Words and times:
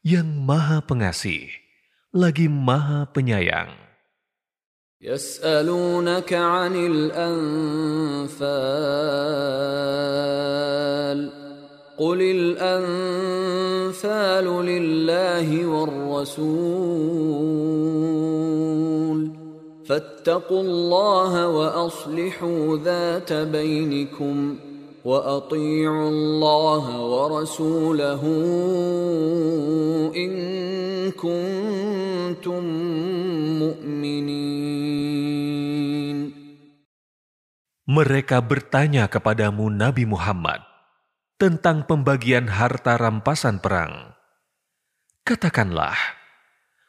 yang 0.03 0.43
Maha 0.43 0.83
Pengasih, 0.83 1.66
lagi 2.15 2.47
Maha 2.47 3.09
Penyayang. 3.11 3.73
Yas'alunaka 5.03 6.37
'anil 6.37 7.11
anfal. 7.11 8.47
قل 11.97 12.21
الأنفال 12.61 13.97
لله 14.45 15.67
والرسول 15.67 16.47
فاتقوا 19.87 20.61
الله 20.63 21.49
وأصلحوا 21.49 22.77
ذات 22.77 23.33
بينكم 23.33 24.57
وأطيعوا 25.06 26.10
الله 26.10 26.86
ورسوله 27.02 28.22
إن 30.16 30.32
كنتم 31.18 32.64
مؤمنين 33.62 34.62
Mereka 37.92 38.40
bertanya 38.40 39.12
kepadamu 39.12 39.68
Nabi 39.68 40.08
Muhammad, 40.08 40.64
tentang 41.36 41.84
pembagian 41.84 42.48
harta 42.48 42.96
rampasan 42.96 43.60
perang. 43.60 44.16
Katakanlah, 45.28 45.98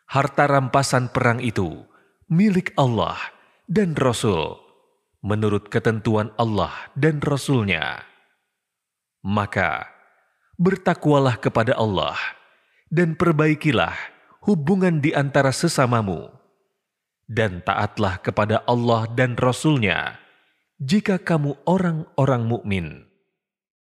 harta 0.06 0.47
rampasan 0.47 1.11
perang 1.11 1.42
itu 1.42 1.75
milik 2.31 2.70
Allah 2.78 3.19
dan 3.67 3.98
Rasul 3.98 4.62
menurut 5.25 5.70
ketentuan 5.73 6.31
Allah 6.37 6.92
dan 6.95 7.19
Rasulnya. 7.19 8.06
Maka, 9.28 9.92
bertakwalah 10.56 11.36
kepada 11.36 11.75
Allah 11.75 12.16
dan 12.88 13.11
perbaikilah 13.11 13.92
hubungan 14.47 15.03
di 15.03 15.11
antara 15.11 15.52
sesamamu 15.52 16.31
dan 17.28 17.59
taatlah 17.59 18.23
kepada 18.23 18.64
Allah 18.64 19.03
dan 19.11 19.36
Rasulnya 19.36 20.16
jika 20.80 21.19
kamu 21.19 21.59
orang-orang 21.67 22.44
mukmin. 22.47 23.06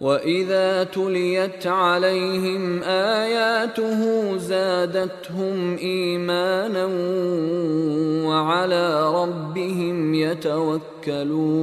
واذا 0.00 0.84
تليت 0.84 1.66
عليهم 1.66 2.82
اياته 2.82 4.00
زادتهم 4.36 5.76
ايمانا 5.76 6.86
وعلى 8.28 8.84
ربهم 9.14 10.14
يتوكلون 10.14 11.54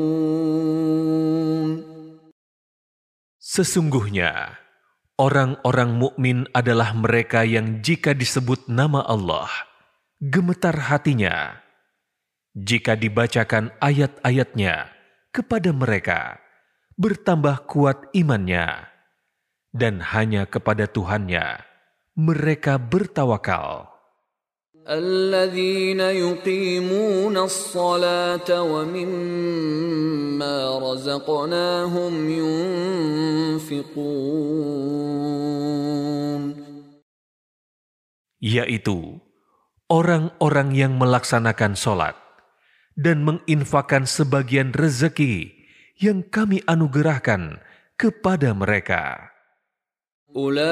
Sesungguhnya 3.52 4.64
orang-orang 5.20 5.92
mukmin 6.00 6.48
adalah 6.56 6.96
mereka 6.96 7.44
yang 7.44 7.84
jika 7.84 8.16
disebut 8.16 8.72
nama 8.72 9.04
Allah 9.04 9.52
gemetar 10.24 10.88
hatinya 10.88 11.60
jika 12.56 12.96
dibacakan 12.96 13.76
ayat-ayatnya 13.84 14.88
kepada 15.36 15.76
mereka 15.76 16.40
bertambah 17.00 17.70
kuat 17.70 18.12
imannya, 18.12 18.92
dan 19.72 20.04
hanya 20.04 20.44
kepada 20.48 20.88
Tuhannya 20.88 21.64
mereka 22.18 22.76
bertawakal. 22.76 23.88
الذين 24.82 26.02
يقيمون 26.02 27.38
الصلاة 27.38 28.50
ومما 28.50 30.58
رزقناهم 30.82 32.14
ينفقون 33.62 34.42
yaitu 38.42 39.22
orang-orang 39.86 40.74
yang 40.74 40.98
melaksanakan 40.98 41.78
solat 41.78 42.18
dan 42.98 43.22
menginfakan 43.22 44.10
sebagian 44.10 44.74
rezeki 44.74 45.55
yang 45.97 46.21
kami 46.29 46.61
anugerahkan 46.69 47.57
kepada 47.97 48.53
mereka. 48.53 49.33
Ulaika 50.37 50.69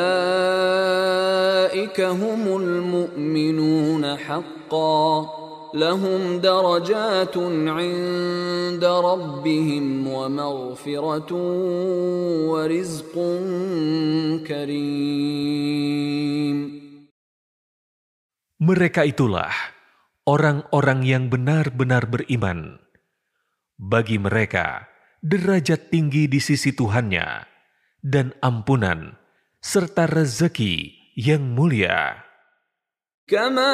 humul 2.13 2.85
mu'minun 2.85 4.05
haqqa 4.05 5.25
lahum 5.73 6.45
darajatun 6.45 7.65
'inda 7.65 8.93
rabbihim 9.01 10.05
wa 10.05 10.29
maghfiratun 10.29 11.41
wa 12.53 12.69
rizqun 12.69 14.45
karim. 14.45 15.65
Mereka 18.61 19.09
itulah 19.09 19.53
orang-orang 20.29 21.05
yang 21.05 21.33
benar-benar 21.33 22.09
beriman. 22.09 22.81
Bagi 23.75 24.17
mereka, 24.23 24.94
derajat 25.24 25.92
tinggi 25.92 26.32
di 26.32 26.40
sisi 26.40 26.72
Tuhannya, 26.72 27.44
dan 28.04 28.32
ampunan, 28.40 29.20
serta 29.60 30.08
rezeki 30.08 30.96
yang 31.20 31.44
mulia. 31.56 32.30
كما 33.30 33.74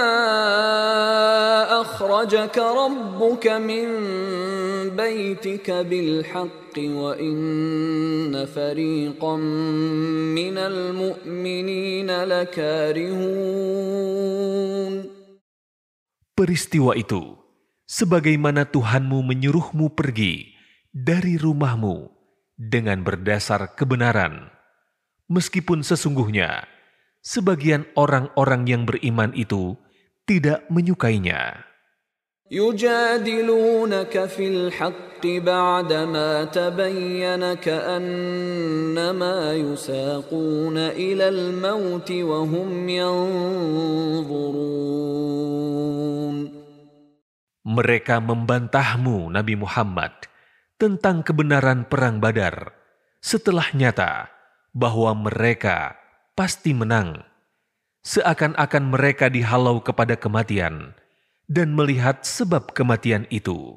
أخرجك 1.82 2.58
ربك 2.60 3.48
من 3.48 3.88
بيتك 4.92 5.72
بالحق 5.72 6.76
وإن 6.76 8.46
فريقا 8.46 9.36
من 10.36 10.58
المؤمنين 10.58 12.10
لكارهون 12.12 13.56
Peristiwa 16.36 17.00
itu, 17.00 17.40
sebagaimana 17.88 18.68
Tuhanmu 18.68 19.24
menyuruhmu 19.24 19.96
pergi 19.96 20.52
dari 20.96 21.36
rumahmu 21.36 22.08
dengan 22.56 23.04
berdasar 23.04 23.76
kebenaran, 23.76 24.48
meskipun 25.28 25.84
sesungguhnya 25.84 26.64
sebagian 27.20 27.84
orang-orang 28.00 28.64
yang 28.70 28.88
beriman 28.88 29.36
itu 29.36 29.76
tidak 30.24 30.64
menyukainya. 30.72 31.66
يجادلونك 32.52 34.26
في 34.26 34.48
الحق 34.48 35.26
بعدما 35.26 36.44
تبين 36.54 37.54
كأنما 37.54 39.54
يساقون 39.54 40.78
إلى 40.78 41.30
الموت 41.30 42.12
وهم 42.12 42.90
ينظرون 42.90 44.76
Mereka 47.66 48.22
membantahmu, 48.22 49.34
Nabi 49.34 49.58
Muhammad, 49.58 50.14
tentang 50.81 51.21
kebenaran 51.21 51.85
Perang 51.85 52.25
Badar 52.25 52.73
setelah 53.21 53.69
nyata 53.77 54.33
bahwa 54.73 55.13
mereka 55.13 56.01
pasti 56.33 56.73
menang, 56.73 57.21
seakan-akan 58.01 58.89
mereka 58.89 59.29
dihalau 59.29 59.85
kepada 59.85 60.17
kematian 60.17 60.97
dan 61.53 61.77
melihat 61.77 62.25
sebab 62.25 62.73
kematian 62.73 63.29
itu. 63.29 63.77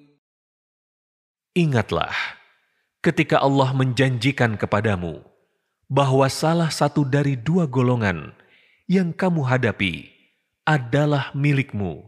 Ingatlah 1.51 2.15
ketika 3.03 3.43
Allah 3.43 3.75
menjanjikan 3.75 4.55
kepadamu 4.55 5.19
bahwa 5.91 6.23
salah 6.31 6.71
satu 6.71 7.03
dari 7.03 7.35
dua 7.35 7.67
golongan 7.67 8.31
yang 8.87 9.11
kamu 9.11 9.43
hadapi 9.43 10.07
adalah 10.63 11.35
milikmu, 11.35 12.07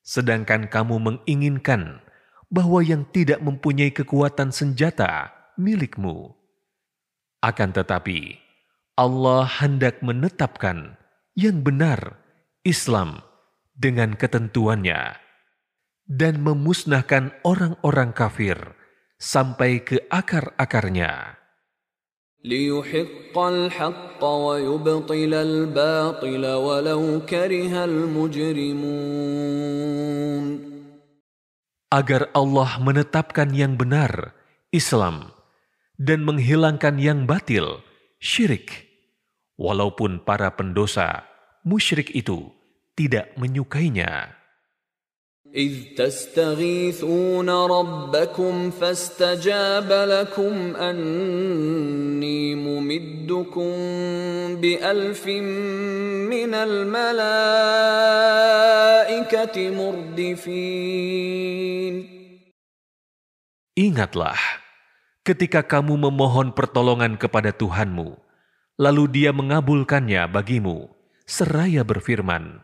sedangkan 0.00 0.72
kamu 0.72 0.96
menginginkan 0.96 2.00
bahwa 2.48 2.80
yang 2.80 3.04
tidak 3.12 3.44
mempunyai 3.44 3.92
kekuatan 3.92 4.48
senjata 4.48 5.28
milikmu. 5.60 6.32
Akan 7.44 7.76
tetapi, 7.76 8.40
Allah 8.96 9.44
hendak 9.60 10.00
menetapkan 10.00 10.96
yang 11.36 11.60
benar 11.60 12.16
Islam 12.64 13.20
dengan 13.76 14.16
ketentuannya 14.16 15.20
dan 16.10 16.42
memusnahkan 16.42 17.30
orang-orang 17.46 18.10
kafir 18.10 18.58
sampai 19.14 19.86
ke 19.86 20.02
akar-akarnya. 20.10 21.38
Agar 31.90 32.22
Allah 32.34 32.70
menetapkan 32.82 33.50
yang 33.54 33.78
benar, 33.78 34.34
Islam, 34.74 35.30
dan 35.94 36.26
menghilangkan 36.26 36.96
yang 36.98 37.28
batil, 37.28 37.86
syirik, 38.18 38.88
walaupun 39.60 40.24
para 40.24 40.48
pendosa 40.56 41.28
musyrik 41.60 42.08
itu 42.16 42.48
tidak 42.96 43.36
menyukainya. 43.36 44.39
إذ 45.55 45.95
تستغيثون 45.95 47.49
ربكم 47.49 48.71
فاستجاب 48.71 49.87
لكم 49.87 50.75
أني 50.75 52.55
ممدكم 52.55 53.71
بألف 54.59 55.27
من 56.27 56.51
الملائكة 56.53 57.15
مردفين 59.71 61.15
Ingatlah, 63.75 64.39
ketika 65.27 65.59
kamu 65.59 65.99
memohon 66.07 66.55
pertolongan 66.55 67.19
kepada 67.19 67.51
Tuhanmu, 67.51 68.15
lalu 68.79 69.03
Dia 69.11 69.35
mengabulkannya 69.35 70.31
bagimu, 70.31 70.87
seraya 71.27 71.83
berfirman, 71.83 72.63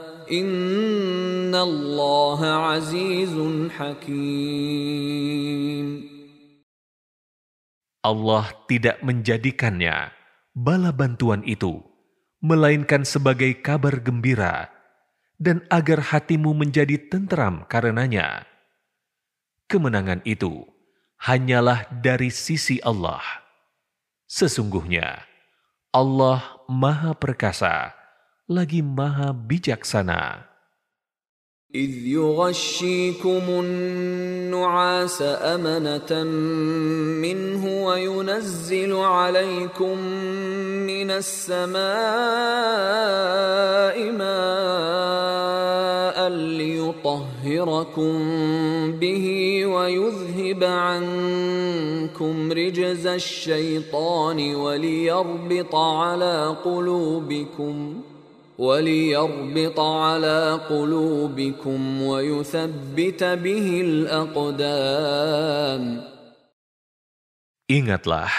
Allah 7.99 8.47
tidak 8.71 9.03
menjadikannya 9.03 10.15
bala 10.55 10.95
bantuan 10.95 11.43
itu, 11.43 11.83
melainkan 12.39 13.03
sebagai 13.03 13.59
kabar 13.59 13.99
gembira 13.99 14.71
dan 15.35 15.67
agar 15.67 15.99
hatimu 15.99 16.55
menjadi 16.55 16.95
tentram 17.11 17.67
karenanya. 17.67 18.47
Kemenangan 19.67 20.23
itu 20.23 20.63
hanyalah 21.19 21.91
dari 21.91 22.31
sisi 22.31 22.79
Allah. 22.87 23.19
Sesungguhnya, 24.31 25.27
Allah 25.91 26.55
Maha 26.71 27.11
Perkasa. 27.19 28.00
Lagi 28.51 28.83
Maha 28.83 29.31
Bijaksana. 29.31 30.51
إذ 31.75 32.07
يغشيكم 32.07 33.43
النعاس 33.47 35.21
أمنة 35.21 36.23
منه 37.23 37.85
وينزل 37.85 38.93
عليكم 38.93 39.97
من 40.83 41.11
السماء 41.11 41.81
ماء 44.11 45.41
ليطهركم 46.29 48.13
به 48.91 49.25
ويذهب 49.65 50.63
عنكم 50.63 52.51
رجز 52.51 53.07
الشيطان 53.07 54.55
وليربط 54.55 55.75
على 55.75 56.55
قلوبكم 56.65 58.01
وليربط 58.60 59.78
على 59.80 60.40
قلوبكم 60.64 61.80
ويثبت 62.02 63.20
به 63.44 63.66
الأقدام 63.84 65.82
Ingatlah, 67.66 68.30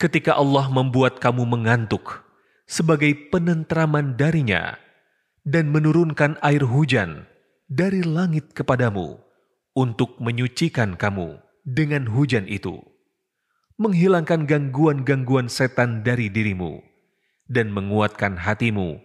ketika 0.00 0.32
Allah 0.32 0.72
membuat 0.72 1.20
kamu 1.20 1.44
mengantuk 1.44 2.24
sebagai 2.64 3.12
penentraman 3.28 4.16
darinya 4.16 4.80
dan 5.44 5.68
menurunkan 5.68 6.40
air 6.40 6.64
hujan 6.64 7.28
dari 7.68 8.00
langit 8.00 8.56
kepadamu 8.56 9.20
untuk 9.76 10.16
menyucikan 10.24 10.96
kamu 10.96 11.36
dengan 11.68 12.08
hujan 12.08 12.48
itu, 12.48 12.80
menghilangkan 13.76 14.48
gangguan-gangguan 14.48 15.52
setan 15.52 16.00
dari 16.00 16.32
dirimu, 16.32 16.80
dan 17.44 17.68
menguatkan 17.68 18.40
hatimu 18.40 19.04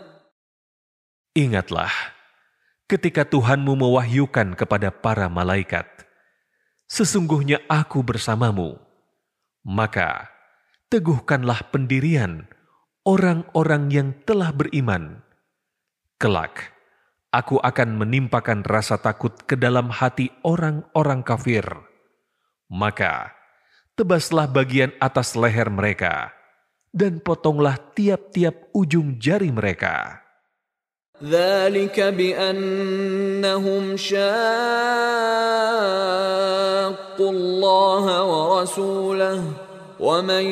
Ingatlah, 1.31 1.91
ketika 2.91 3.23
Tuhanmu 3.23 3.79
mewahyukan 3.79 4.51
kepada 4.59 4.91
para 4.91 5.31
malaikat, 5.31 5.87
"Sesungguhnya 6.91 7.63
Aku 7.71 8.03
bersamamu," 8.03 8.75
maka 9.63 10.27
teguhkanlah 10.91 11.71
pendirian 11.71 12.51
orang-orang 13.07 13.83
yang 13.87 14.09
telah 14.27 14.51
beriman. 14.51 15.23
Kelak, 16.19 16.75
Aku 17.31 17.63
akan 17.63 17.95
menimpakan 17.95 18.67
rasa 18.67 18.99
takut 18.99 19.31
ke 19.47 19.55
dalam 19.55 19.87
hati 19.87 20.35
orang-orang 20.43 21.23
kafir. 21.23 21.63
Maka, 22.67 23.31
tebaslah 23.95 24.51
bagian 24.51 24.91
atas 24.99 25.39
leher 25.39 25.71
mereka, 25.71 26.35
dan 26.91 27.23
potonglah 27.23 27.79
tiap-tiap 27.95 28.75
ujung 28.75 29.15
jari 29.15 29.47
mereka. 29.47 30.19
ذلك 31.24 31.96
بأنهم 32.00 33.96
شاقوا 33.96 34.20
الله 37.32 38.04
ورسوله 38.24 39.42
ومن 39.96 40.44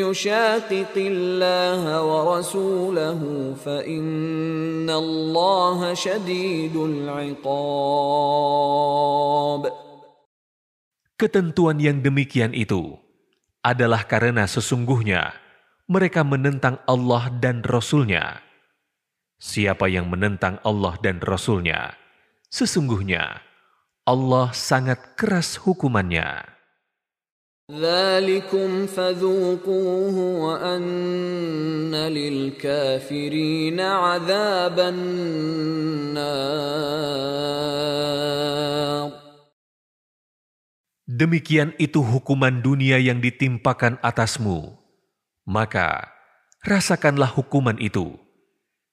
يشاقق 0.00 0.96
الله 0.96 1.84
ورسوله 2.00 3.20
فإن 3.60 4.88
الله 4.88 5.94
شديد 5.94 6.76
العقاب 6.76 7.44
Ketentuan 11.14 11.78
yang 11.78 12.02
demikian 12.02 12.50
itu 12.58 12.98
adalah 13.62 14.02
karena 14.02 14.50
sesungguhnya 14.50 15.30
mereka 15.86 16.26
menentang 16.26 16.82
Allah 16.90 17.30
dan 17.38 17.62
Rasul-Nya. 17.62 18.42
Siapa 19.39 19.87
yang 19.87 20.11
menentang 20.11 20.59
Allah 20.67 20.99
dan 20.99 21.23
Rasul-Nya, 21.23 21.95
sesungguhnya 22.51 23.39
Allah 24.03 24.51
sangat 24.51 25.15
keras 25.15 25.55
hukumannya. 25.63 26.43
Demikian 41.07 41.71
itu 41.79 42.03
hukuman 42.03 42.59
dunia 42.59 42.99
yang 42.99 43.23
ditimpakan 43.23 44.03
atasmu. 44.03 44.75
Maka, 45.47 46.11
rasakanlah 46.67 47.31
hukuman 47.31 47.79
itu 47.79 48.19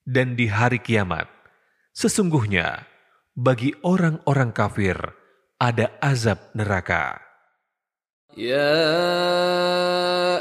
Dan 0.05 0.33
di 0.33 0.49
hari 0.49 0.81
kiamat, 0.81 1.29
sesungguhnya 1.93 2.89
bagi 3.37 3.71
orang-orang 3.85 4.51
kafir 4.51 4.97
ada 5.61 5.93
azab 6.01 6.51
neraka. 6.57 7.31
يا 8.37 8.87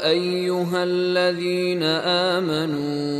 ايها 0.07 0.83
الذين 0.83 1.83
امنوا 2.39 3.11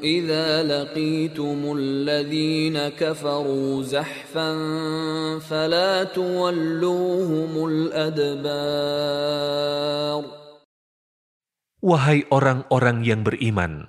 اذا 0.00 0.62
لقيتم 0.64 1.76
الذين 1.76 2.88
كفروا 2.88 3.82
زحفا 3.82 4.50
فلا 5.44 6.04
تولوهم 6.04 7.66
الادبار 7.68 9.10
Wahai 11.80 12.28
orang-orang 12.28 13.08
yang 13.08 13.24
beriman, 13.24 13.88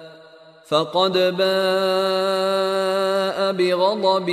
فقد 0.70 1.38
باء 1.38 3.38
بغضب 3.54 4.28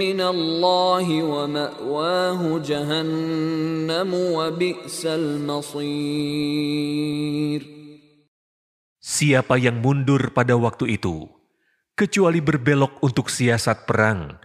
من 0.00 0.20
الله 0.20 1.22
ومأواه 1.22 2.58
جهنم 2.64 4.14
وبئس 4.14 5.06
المصير 5.06 6.54
Siapa 9.04 9.60
yang 9.60 9.84
mundur 9.84 10.32
pada 10.32 10.56
waktu 10.56 10.96
itu, 10.96 11.28
kecuali 11.92 12.40
berbelok 12.40 13.04
untuk 13.04 13.28
siasat 13.28 13.84
perang 13.84 14.40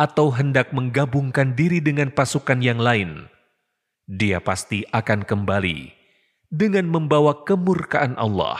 atau 0.00 0.32
hendak 0.32 0.72
menggabungkan 0.72 1.52
diri 1.52 1.84
dengan 1.84 2.08
pasukan 2.16 2.64
yang 2.64 2.80
lain, 2.80 3.28
dia 4.08 4.40
pasti 4.40 4.88
akan 4.96 5.28
kembali 5.28 5.92
dengan 6.48 6.88
membawa 6.88 7.44
kemurkaan 7.44 8.16
Allah. 8.16 8.56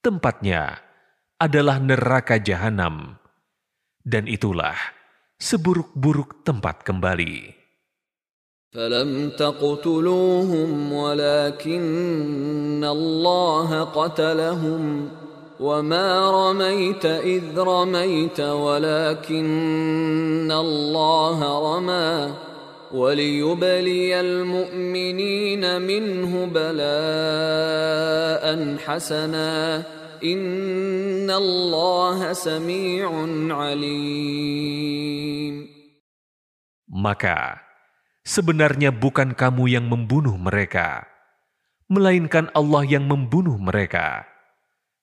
Tempatnya 0.00 0.78
adalah 1.36 1.82
neraka 1.82 2.38
jahanam, 2.38 3.18
dan 4.06 4.30
itulah 4.30 4.76
seburuk-buruk 5.36 6.46
tempat 6.46 6.86
kembali. 6.86 7.66
فلم 8.76 9.30
تقتلوهم 9.40 10.92
ولكن 10.92 12.84
الله 12.84 13.84
قتلهم 13.84 15.08
وما 15.60 16.08
رميت 16.30 17.04
إذ 17.06 17.58
رميت 17.58 18.40
ولكن 18.40 19.48
الله 20.52 21.38
رمى 21.40 22.34
وليبلي 22.92 24.20
المؤمنين 24.20 25.82
منه 25.82 26.46
بلاء 26.46 26.84
حسنا 28.78 29.82
إن 30.22 31.30
الله 31.30 32.32
سميع 32.32 33.10
عليم 33.50 34.96
Maka 36.96 37.60
sebenarnya 38.24 38.88
bukan 38.88 39.36
kamu 39.36 39.68
yang 39.68 39.84
membunuh 39.84 40.40
mereka, 40.40 41.04
melainkan 41.92 42.48
Allah 42.56 42.88
yang 42.88 43.04
membunuh 43.04 43.60
mereka, 43.60 44.24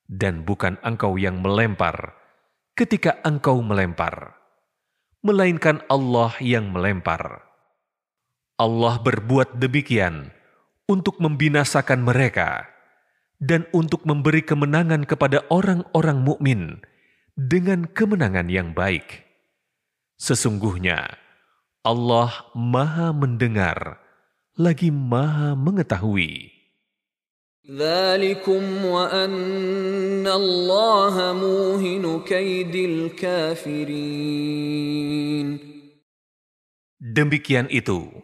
dan 0.09 0.41
bukan 0.41 0.81
engkau 0.81 1.21
yang 1.21 1.37
melempar 1.45 2.17
ketika 2.73 3.21
engkau 3.21 3.61
melempar, 3.61 4.33
melainkan 5.21 5.85
Allah 5.85 6.33
yang 6.41 6.73
melempar. 6.73 7.46
Allah 8.57 9.01
berbuat 9.01 9.57
demikian 9.57 10.29
untuk 10.85 11.17
membinasakan 11.17 12.05
mereka 12.05 12.69
dan 13.41 13.65
untuk 13.75 14.07
memberi 14.07 14.45
kemenangan 14.45 15.03
kepada 15.03 15.43
orang-orang 15.51 16.23
mukmin 16.23 16.61
dengan 17.35 17.89
kemenangan 17.89 18.47
yang 18.47 18.71
baik. 18.71 19.25
Sesungguhnya 20.21 21.17
Allah 21.83 22.31
Maha 22.55 23.11
Mendengar 23.11 23.99
lagi 24.55 24.93
Maha 24.93 25.57
Mengetahui. 25.57 26.53
ذلكم 27.63 28.85
وأن 28.85 30.27
الله 30.27 31.15
موهن 31.33 32.19
كيد 32.27 32.75
الكافرين 33.15 34.03
Demikian 36.99 37.71
itu 37.71 38.23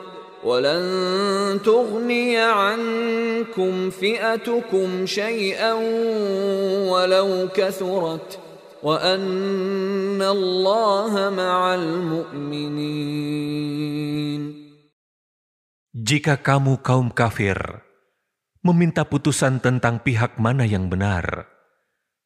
ولن 0.46 0.84
تغني 1.64 2.38
عنكم 2.38 3.90
فئتكم 3.90 5.06
شيئا 5.06 5.72
ولو 6.86 7.48
كثرت 7.50 8.38
وأن 8.82 10.22
الله 10.22 11.12
مع 11.30 11.74
المؤمنين 11.74 13.16
Jika 15.96 16.38
kamu 16.38 16.86
kaum 16.86 17.10
kafir 17.10 17.82
meminta 18.62 19.02
putusan 19.02 19.58
tentang 19.58 19.98
pihak 19.98 20.38
mana 20.38 20.62
yang 20.62 20.86
benar, 20.86 21.50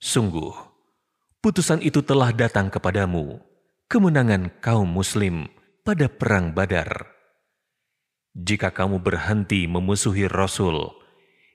sungguh 0.03 0.53
putusan 1.41 1.81
itu 1.81 2.05
telah 2.05 2.29
datang 2.35 2.69
kepadamu, 2.69 3.41
kemenangan 3.89 4.53
kaum 4.61 4.85
muslim 4.85 5.49
pada 5.81 6.13
perang 6.13 6.53
Badar. 6.53 7.14
Jika 8.36 8.68
kamu 8.76 9.00
berhenti 9.00 9.64
memusuhi 9.64 10.28
Rasul, 10.28 10.92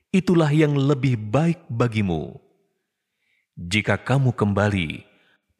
itulah 0.09 0.49
yang 0.49 0.73
lebih 0.73 1.13
baik 1.13 1.69
bagimu. 1.69 2.41
Jika 3.53 4.01
kamu 4.01 4.33
kembali 4.33 5.05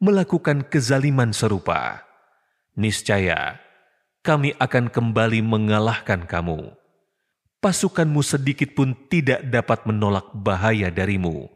melakukan 0.02 0.66
kezaliman 0.66 1.30
serupa, 1.30 2.02
niscaya 2.74 3.62
kami 4.26 4.50
akan 4.58 4.90
kembali 4.90 5.46
mengalahkan 5.46 6.26
kamu. 6.26 6.74
Pasukanmu 7.62 8.18
sedikit 8.26 8.74
pun 8.74 8.98
tidak 9.06 9.46
dapat 9.46 9.86
menolak 9.86 10.26
bahaya 10.34 10.90
darimu, 10.90 11.46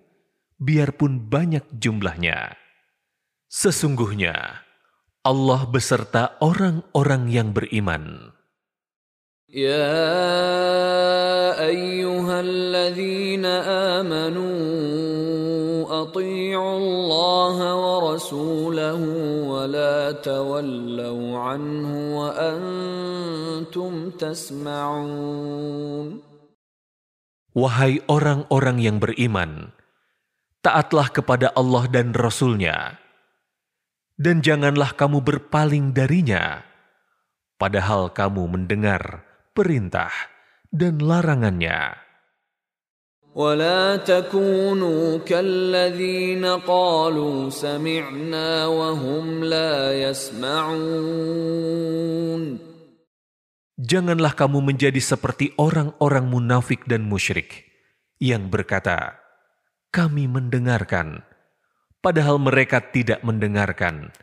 biarpun 0.63 1.27
banyak 1.27 1.67
jumlahnya. 1.75 2.55
Sesungguhnya 3.51 4.63
Allah 5.27 5.67
beserta 5.67 6.39
orang-orang 6.39 7.27
yang 7.27 7.51
beriman. 7.51 8.36
يا 9.52 10.00
أيها 11.60 12.40
الذين 12.40 13.46
آمنوا 14.00 14.56
أطيعوا 16.02 16.78
الله 16.78 17.58
ورسوله 17.76 19.02
ولا 19.44 19.52
ولا 19.62 20.12
تولوا 20.20 21.26
عنه 21.38 21.90
وأنتم 22.18 23.92
تسمعون 24.18 26.08
Wahai 27.52 28.00
orang-orang 28.08 28.80
yang 28.80 28.96
beriman, 29.04 29.76
taatlah 30.64 31.12
kepada 31.12 31.52
Allah 31.52 31.84
dan 31.92 32.16
Rasul-Nya, 32.16 32.96
dan 34.16 34.40
janganlah 34.40 34.96
kamu 34.96 35.20
berpaling 35.20 35.92
darinya, 35.92 36.64
padahal 37.60 38.08
kamu 38.16 38.56
mendengar 38.56 39.28
perintah 39.56 40.12
dan 40.72 41.00
larangannya. 41.04 42.12
ولا 43.32 43.96
تكونوا 44.04 45.24
كالذين 45.24 46.44
قالوا 46.68 47.50
سمعنا 47.50 48.68
وهم 48.68 49.44
لا 49.44 49.96
يسمعون 50.04 51.32
Janganlah 53.82 54.38
kamu 54.38 54.62
menjadi 54.62 55.02
seperti 55.02 55.58
orang-orang 55.58 56.30
munafik 56.30 56.86
dan 56.86 57.02
musyrik 57.02 57.66
yang 58.22 58.54
berkata, 58.54 59.18
"Kami 59.90 60.30
mendengarkan," 60.30 61.26
padahal 61.98 62.38
mereka 62.38 62.78
tidak 62.94 63.26
mendengarkan, 63.26 64.14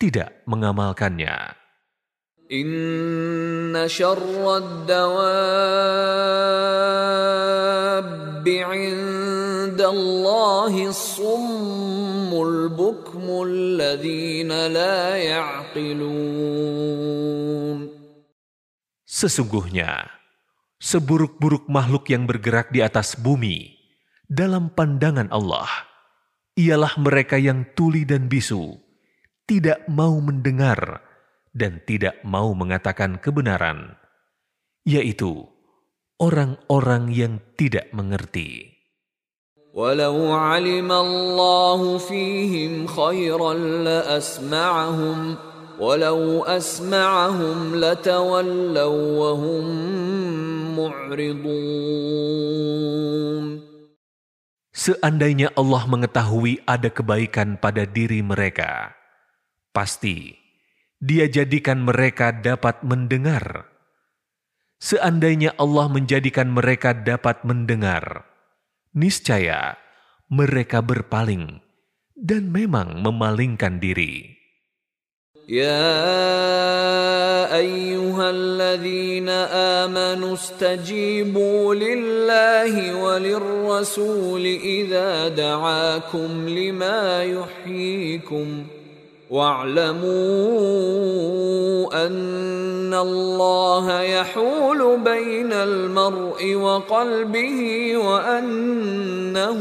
tidak 0.00 0.40
mengamalkannya. 0.48 1.36
Inna 2.49 3.85
summul 10.89 12.73
bukmul 12.73 13.77
la 13.77 13.93
ya'qilun. 15.21 16.09
Sesungguhnya, 19.05 20.09
seburuk-buruk 20.81 21.69
makhluk 21.69 22.09
yang 22.09 22.25
bergerak 22.25 22.73
di 22.73 22.81
atas 22.81 23.13
bumi, 23.13 23.77
dalam 24.25 24.73
pandangan 24.73 25.29
Allah, 25.29 25.69
ialah 26.57 26.97
mereka 26.97 27.37
yang 27.37 27.61
tuli 27.77 28.09
dan 28.09 28.25
bisu, 28.25 28.73
tidak 29.45 29.85
mau 29.85 30.17
mendengar 30.17 31.08
dan 31.54 31.78
tidak 31.86 32.18
mau 32.26 32.50
mengatakan 32.52 33.22
kebenaran, 33.22 33.94
yaitu 34.82 35.46
orang-orang 36.18 37.14
yang 37.14 37.38
tidak 37.54 37.88
mengerti. 37.94 38.74
ولو 39.74 40.30
علم 40.30 40.86
الله 40.86 41.98
فيهم 41.98 42.86
خيرا 42.86 43.54
لأسمعهم 43.58 45.36
ولو 45.82 46.44
أسمعهم 46.46 47.74
لتولوا 47.74 49.18
وهم 49.18 49.66
معرضون 50.78 52.54
Seandainya 54.74 55.54
Allah 55.54 55.86
mengetahui 55.86 56.60
ada 56.68 56.90
kebaikan 56.92 57.56
pada 57.56 57.86
diri 57.88 58.20
mereka, 58.20 58.92
pasti 59.72 60.37
Dia 61.02 61.28
jadikan 61.28 61.84
mereka 61.84 62.32
dapat 62.32 62.80
mendengar. 62.80 63.68
Seandainya 64.80 65.56
Allah 65.56 65.88
menjadikan 65.88 66.52
mereka 66.52 66.92
dapat 66.92 67.44
mendengar, 67.44 68.28
niscaya 68.92 69.80
mereka 70.28 70.80
berpaling 70.80 71.60
dan 72.16 72.48
memang 72.52 73.00
memalingkan 73.00 73.80
diri. 73.80 74.34
يا 75.48 75.92
ايها 77.52 78.30
الذين 78.30 79.28
امنوا 79.84 80.34
استجيبوا 80.34 81.74
لله 81.74 82.94
وللرسول 82.96 84.44
اذا 84.46 85.28
دعاكم 85.28 86.48
لما 86.48 87.24
يحييكم 87.24 88.64
واعلموا 89.30 90.06
ان 92.06 92.94
الله 92.94 93.86
يحول 94.02 94.80
بين 95.00 95.52
المرء 95.52 96.54
وقلبه 96.54 97.60
وانه 97.96 99.60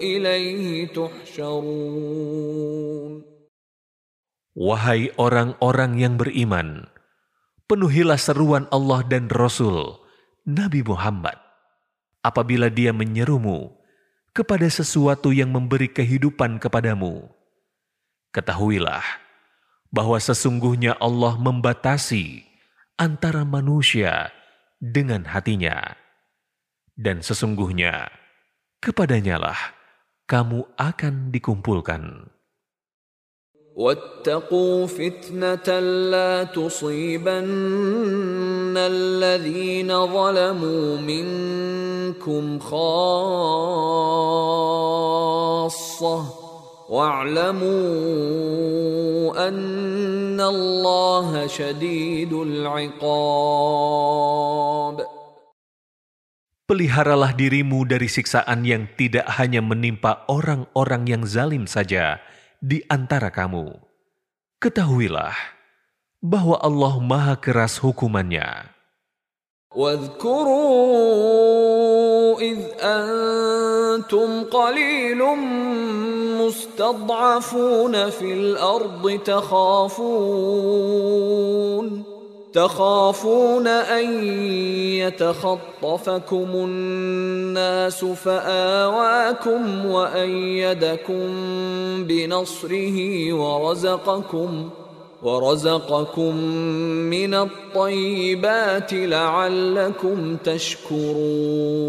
اليه 0.00 0.86
تحشرون 0.94 2.46
Wahai 4.56 5.12
orang-orang 5.20 6.00
yang 6.00 6.16
beriman, 6.16 6.88
penuhilah 7.68 8.16
seruan 8.16 8.64
Allah 8.72 9.04
dan 9.04 9.28
Rasul, 9.28 10.00
Nabi 10.48 10.80
Muhammad, 10.80 11.36
apabila 12.24 12.72
dia 12.72 12.96
menyerumu 12.96 13.76
kepada 14.32 14.64
sesuatu 14.72 15.28
yang 15.28 15.52
memberi 15.52 15.92
kehidupan 15.92 16.56
kepadamu. 16.56 17.28
Ketahuilah 18.34 19.04
bahwa 19.88 20.20
sesungguhnya 20.20 20.98
Allah 21.00 21.40
membatasi 21.40 22.44
antara 23.00 23.44
manusia 23.44 24.32
dengan 24.76 25.24
hatinya. 25.24 25.96
Dan 26.96 27.20
sesungguhnya 27.20 28.08
kepadanyalah 28.80 29.56
kamu 30.28 30.64
akan 30.76 31.32
dikumpulkan. 31.32 32.32
واتقوا 33.76 34.86
فتنة 34.88 35.68
لا 36.08 36.48
تصيبن 36.48 37.44
الذين 38.72 40.06
ظلموا 40.06 40.96
منكم 40.96 42.58
خاصة 42.58 43.76
واعلموا 46.90 47.66
أن 49.48 50.40
الله 50.40 51.46
شديد 51.46 52.32
العقاب 52.32 53.86
Peliharalah 56.66 57.30
dirimu 57.30 57.86
dari 57.86 58.10
siksaan 58.10 58.66
yang 58.66 58.90
tidak 58.98 59.22
hanya 59.38 59.62
menimpa 59.62 60.26
orang-orang 60.26 61.06
yang 61.06 61.22
zalim 61.22 61.62
saja 61.62 62.18
di 62.58 62.82
antara 62.90 63.30
kamu. 63.30 63.70
Ketahuilah 64.58 65.30
bahwa 66.18 66.58
Allah 66.58 66.98
Maha 66.98 67.38
Keras 67.38 67.78
hukumannya. 67.78 68.69
واذكروا 69.75 70.41
إذ 72.41 72.57
أنتم 72.81 74.43
قليل 74.43 75.23
مستضعفون 76.41 78.09
في 78.09 78.33
الأرض 78.33 79.19
تخافون 79.25 80.51
تخافون 82.53 83.67
أن 83.67 84.23
يتخطفكم 84.99 86.47
الناس 86.53 88.05
فآواكم 88.05 89.85
وأيدكم 89.85 91.27
بنصره 92.03 93.33
ورزقكم 93.33 94.69
ورزقكم 95.22 96.36
من 97.10 97.32
الطيبات 97.34 98.92
لعلكم 98.92 100.36
تشكرون 100.36 101.86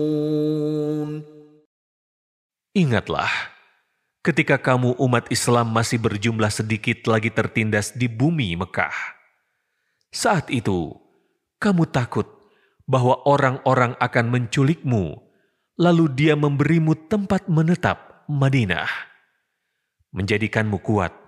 Ingatlah, 2.78 3.58
ketika 4.22 4.62
kamu 4.62 5.02
umat 5.02 5.34
Islam 5.34 5.74
masih 5.74 5.98
berjumlah 5.98 6.54
sedikit 6.54 7.10
lagi 7.10 7.34
tertindas 7.34 7.90
di 7.98 8.06
bumi 8.06 8.54
Mekah. 8.54 8.94
Saat 10.14 10.54
itu, 10.54 10.94
kamu 11.58 11.90
takut 11.90 12.30
bahwa 12.86 13.18
orang-orang 13.26 13.98
akan 13.98 14.30
menculikmu, 14.30 15.18
lalu 15.74 16.06
dia 16.14 16.38
memberimu 16.38 17.10
tempat 17.10 17.50
menetap 17.50 18.30
Madinah, 18.30 18.86
menjadikanmu 20.14 20.78
kuat 20.86 21.21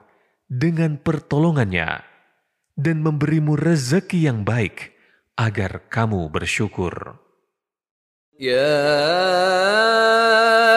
dengan 0.49 1.01
pertolongannya 1.01 2.05
dan 2.75 2.97
memberimu 3.01 3.57
rezeki 3.57 4.29
yang 4.29 4.43
baik 4.43 4.93
agar 5.39 5.89
kamu 5.91 6.31
bersyukur. 6.31 7.19
Ya 8.35 8.83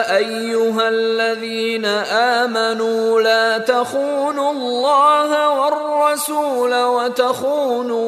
ayyuhalladzina 0.06 2.06
amanu 2.46 3.18
la 3.18 3.58
takhunu 3.66 4.38
Allah 4.38 5.30
war 5.58 5.78
rasul 6.06 6.70
wa 6.70 7.10
takhunu 7.10 7.98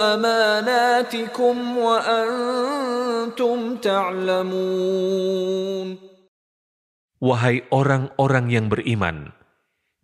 amanatikum 0.00 1.76
wa 1.76 2.00
antum 2.00 3.76
ta'lamun 3.76 5.28
Wahai 7.18 7.66
orang-orang 7.74 8.46
yang 8.46 8.70
beriman, 8.70 9.34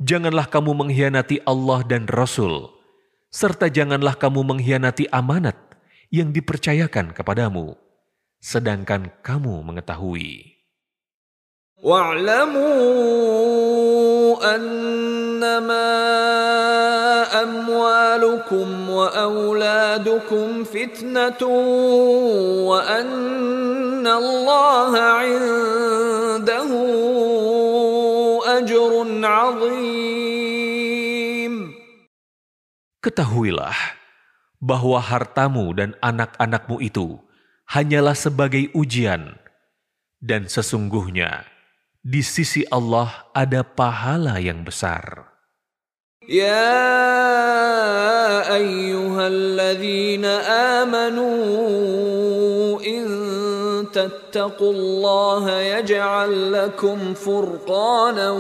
Janganlah 0.04 0.48
kamu 0.48 0.72
mengkhianati 0.80 1.44
Allah 1.44 1.84
dan 1.84 2.08
Rasul, 2.08 2.72
serta 3.28 3.68
janganlah 3.68 4.16
kamu 4.16 4.48
mengkhianati 4.48 5.12
amanat 5.12 5.60
yang 6.08 6.32
dipercayakan 6.32 7.12
kepadamu, 7.12 7.76
sedangkan 8.40 9.12
kamu 9.20 9.60
mengetahui. 9.60 10.60
واعلموا 11.80 12.60
انما 14.56 15.88
اموالكم 17.44 18.90
واولادكم 18.90 20.64
فتنه 20.64 21.48
وان 22.68 24.08
الله 24.08 25.00
عنده 25.00 26.70
Ketahuilah 33.05 33.77
bahwa 34.63 34.97
hartamu 34.97 35.77
dan 35.77 35.93
anak-anakmu 36.01 36.81
itu 36.81 37.21
hanyalah 37.69 38.17
sebagai 38.17 38.73
ujian 38.73 39.37
dan 40.25 40.49
sesungguhnya 40.49 41.45
di 42.05 42.25
sisi 42.25 42.65
Allah 42.73 43.29
ada 43.37 43.65
pahala 43.65 44.41
yang 44.41 44.65
besar. 44.65 45.33
Ya 46.25 46.73
ayyuhalladzina 48.49 50.33
amanu 50.81 51.29
in 52.81 53.05
تتقوا 54.34 54.74
الله 54.74 55.46
يجعل 55.62 56.54
لكم 56.54 57.14
فرقانا 57.14 58.32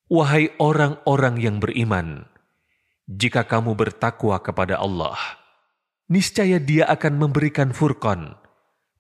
Wahai 0.05 0.53
orang-orang 0.61 1.41
yang 1.43 1.59
beriman, 1.59 2.29
jika 3.09 3.43
kamu 3.43 3.73
bertakwa 3.75 4.37
kepada 4.39 4.79
Allah, 4.79 5.17
niscaya 6.07 6.61
Dia 6.61 6.87
akan 6.87 7.19
memberikan 7.19 7.73
furqan, 7.75 8.37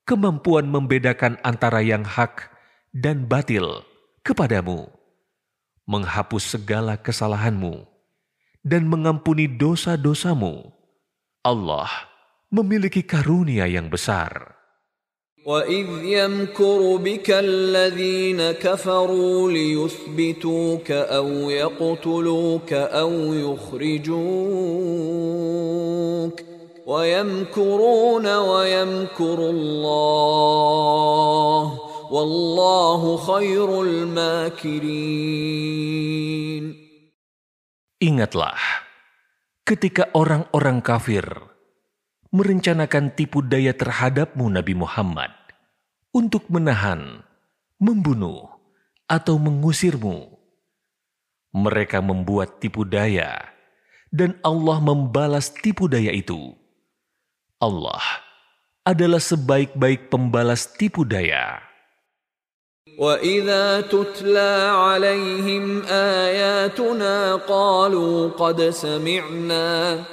kemampuan 0.08 0.66
membedakan 0.66 1.38
antara 1.44 1.84
yang 1.84 2.02
hak 2.02 2.50
dan 2.94 3.26
batil 3.26 3.82
kepadamu, 4.22 4.86
menghapus 5.84 6.56
segala 6.56 6.96
kesalahanmu, 6.96 7.84
dan 8.64 8.88
mengampuni 8.88 9.50
dosa-dosamu. 9.50 10.72
Allah 11.44 11.90
memiliki 12.48 13.04
karunia 13.04 13.68
yang 13.68 13.92
besar. 13.92 14.54
وَإِذْ 15.44 15.88
يَمْكُرُ 16.04 16.96
بِكَ 17.04 17.28
الَّذِينَ 17.30 18.52
كَفَرُوا 18.64 19.52
لِيُثْبِتُوكَ 19.52 20.90
أَوْ 20.90 21.50
يَقْتُلُوكَ 21.50 22.72
أَوْ 22.72 23.12
يُخْرِجُوكَ 23.34 24.14
وَيَمْكُرُونَ 26.86 28.36
وَيَمْكُرُ 28.36 29.38
اللَّهُ 29.50 30.44
Wallahu 32.09 33.21
khairul 33.21 34.09
makirin. 34.09 35.29
Ingatlah, 38.01 38.57
ketika 39.61 40.09
orang-orang 40.17 40.81
kafir 40.81 41.21
merencanakan 42.33 43.13
tipu 43.13 43.45
daya 43.45 43.77
terhadapmu 43.77 44.49
Nabi 44.49 44.73
Muhammad 44.73 45.29
untuk 46.09 46.49
menahan, 46.49 47.21
membunuh, 47.77 48.57
atau 49.05 49.37
mengusirmu. 49.37 50.33
Mereka 51.53 52.01
membuat 52.01 52.57
tipu 52.57 52.89
daya, 52.89 53.53
dan 54.09 54.33
Allah 54.41 54.81
membalas 54.81 55.53
tipu 55.53 55.85
daya 55.85 56.09
itu. 56.09 56.57
Allah 57.61 58.01
adalah 58.81 59.21
sebaik-baik 59.21 60.09
pembalas 60.09 60.65
tipu 60.73 61.05
daya. 61.05 61.68
وَإِذَا 62.98 63.80
تُتْلَى 63.80 64.70
عَلَيْهِمْ 64.70 65.82
آيَاتُنَا 65.90 67.34
قَالُوا 67.34 68.28
قَدْ 68.38 68.62
سَمِعْنَا 68.62 70.04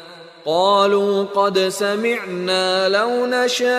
قالوا 0.45 1.30
قد 1.38 1.69
سمعنا 1.69 2.89
لو 2.89 3.26
نشاء 3.30 3.69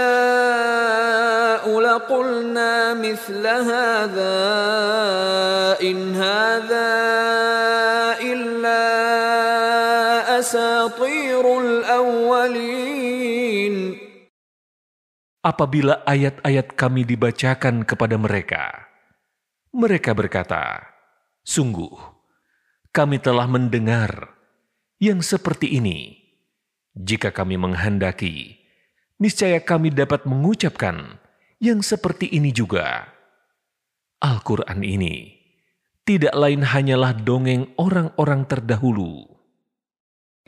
لقلنا 1.66 2.95
مثل 2.95 3.47
هذا 3.47 4.38
إن 5.83 6.14
هذا 6.14 6.92
إلا 8.23 8.83
أساطير 10.38 11.61
الأولين 11.61 12.95
Apabila 15.42 16.07
ayat-ayat 16.07 16.79
kami 16.79 17.03
dibacakan 17.03 17.83
kepada 17.83 18.14
mereka, 18.14 18.86
mereka 19.77 20.12
berkata, 20.12 20.85
Sungguh, 21.42 21.97
kami 22.95 23.18
telah 23.18 23.51
mendengar 23.51 24.37
yang 25.03 25.18
seperti 25.25 25.75
ini 25.81 26.23
jika 26.95 27.33
kami 27.33 27.57
menghendaki, 27.57 28.61
niscaya 29.16 29.59
kami 29.59 29.90
dapat 29.90 30.29
mengucapkan 30.29 31.18
yang 31.59 31.81
seperti 31.81 32.29
ini 32.31 32.53
juga. 32.53 33.09
Al-Quran 34.23 34.85
ini 34.87 35.35
tidak 36.07 36.37
lain 36.37 36.62
hanyalah 36.62 37.16
dongeng 37.16 37.73
orang-orang 37.81 38.47
terdahulu. 38.47 39.27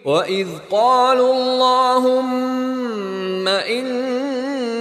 وَإِذْ 0.05 0.69
قَالُوا 0.69 1.33
اللَّهُمَّ 1.33 2.85
إِن 3.49 3.87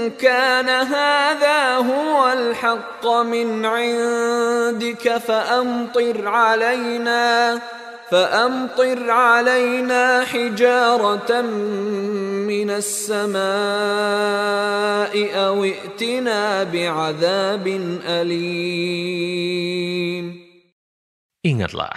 كَانَ 0.09 0.68
هَذَا 0.68 1.77
هُوَ 1.77 2.33
الْحَقَّ 2.33 3.05
مِنْ 3.07 3.66
عِندِكَ 3.66 5.05
فَأَمْطِرْ 5.18 6.29
عَلَيْنَا 6.29 7.61
فأمطر 8.09 9.05
علينا 9.05 10.25
حجارة 10.25 11.40
من 12.49 12.68
السماء 12.71 13.44
أو 15.37 15.64
ائتنا 15.64 16.64
بعذاب 16.64 17.66
أليم. 18.09 19.68
Ingatlah, 21.38 21.94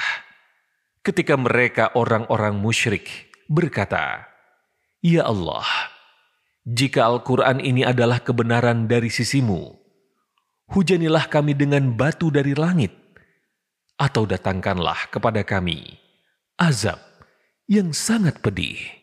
ketika 1.02 1.34
mereka 1.40 1.96
orang-orang 1.98 2.60
musyrik 2.60 3.32
berkata, 3.48 4.28
Ya 5.02 5.26
Allah, 5.26 5.66
jika 6.67 7.07
Al-Quran 7.07 7.63
ini 7.63 7.87
adalah 7.87 8.19
kebenaran 8.19 8.91
dari 8.91 9.07
sisimu, 9.07 9.71
hujanilah 10.75 11.31
kami 11.31 11.55
dengan 11.55 11.95
batu 11.95 12.27
dari 12.35 12.59
langit, 12.59 12.91
atau 13.95 14.27
datangkanlah 14.27 15.07
kepada 15.15 15.47
kami 15.47 15.95
azab 16.59 16.99
yang 17.71 17.95
sangat 17.95 18.43
pedih. 18.43 18.97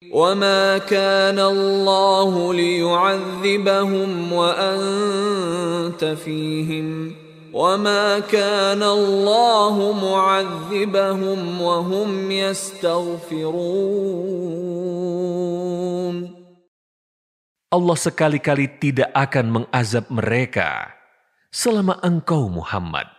وما 0.00 0.88
كان 0.88 1.36
الله 1.36 2.32
ليعذبهم 2.54 4.32
وأنت 4.32 6.04
فيهم 6.24 7.14
وما 7.52 8.18
كان 8.18 8.82
الله 8.82 9.92
معذبهم 9.92 11.60
وهم 11.60 12.30
يستغفرون 12.32 13.60
Allah 17.75 17.99
sekali-kali 17.99 18.79
tidak 18.79 19.11
akan 19.11 19.51
mengazab 19.51 20.07
mereka 20.07 20.95
selama 21.51 21.99
engkau 21.99 22.47
Muhammad 22.47 23.11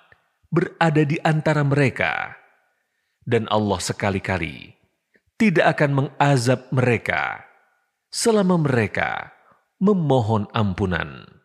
berada 0.48 1.04
di 1.04 1.20
antara 1.20 1.60
mereka 1.60 2.32
dan 3.28 3.44
Allah 3.52 3.76
sekali-kali 3.76 4.72
tidak 5.36 5.76
akan 5.76 5.90
mengazab 5.92 6.72
mereka 6.72 7.44
selama 8.08 8.56
mereka 8.56 9.28
memohon 9.76 10.48
ampunan. 10.56 11.35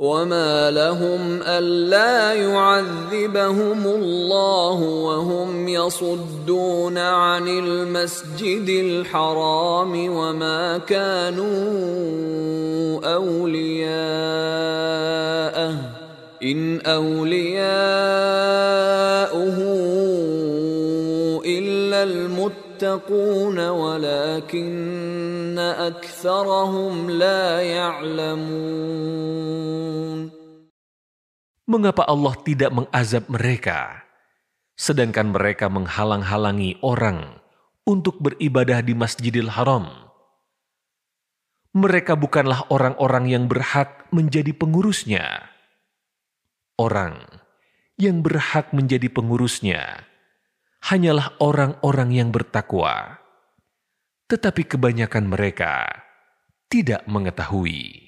وما 0.00 0.70
لهم 0.70 1.42
ألا 1.42 2.32
يعذبهم 2.32 3.86
الله 3.86 4.80
وهم 4.80 5.68
يصدون 5.68 6.98
عن 6.98 7.48
المسجد 7.48 8.68
الحرام 8.68 10.16
وما 10.16 10.78
كانوا 10.78 11.50
أولياءه 13.14 13.90
إن 16.42 16.80
أولياؤه 16.80 17.70
المتقون 21.99 22.65
يتقون 22.75 23.55
ولكن 23.55 25.55
أكثرهم 25.55 26.93
لا 27.07 27.63
يعلمون 27.63 29.23
Mengapa 31.65 32.05
Allah 32.05 32.37
tidak 32.45 32.69
mengazab 32.69 33.25
mereka, 33.25 34.05
sedangkan 34.77 35.33
mereka 35.33 35.65
menghalang-halangi 35.65 36.77
orang 36.85 37.41
untuk 37.89 38.21
beribadah 38.21 38.85
di 38.85 38.93
Masjidil 38.93 39.49
Haram? 39.49 39.89
Mereka 41.73 42.21
bukanlah 42.21 42.69
orang-orang 42.69 43.33
yang 43.33 43.49
berhak 43.49 44.05
menjadi 44.13 44.53
pengurusnya. 44.53 45.49
Orang 46.77 47.25
yang 47.97 48.21
berhak 48.21 48.69
menjadi 48.69 49.09
pengurusnya 49.09 50.05
hanyalah 50.85 51.33
orang-orang 51.41 52.09
yang 52.13 52.29
bertakwa, 52.29 53.17
tetapi 54.29 54.65
kebanyakan 54.69 55.25
mereka 55.29 55.89
tidak 56.69 57.05
mengetahui. 57.09 58.05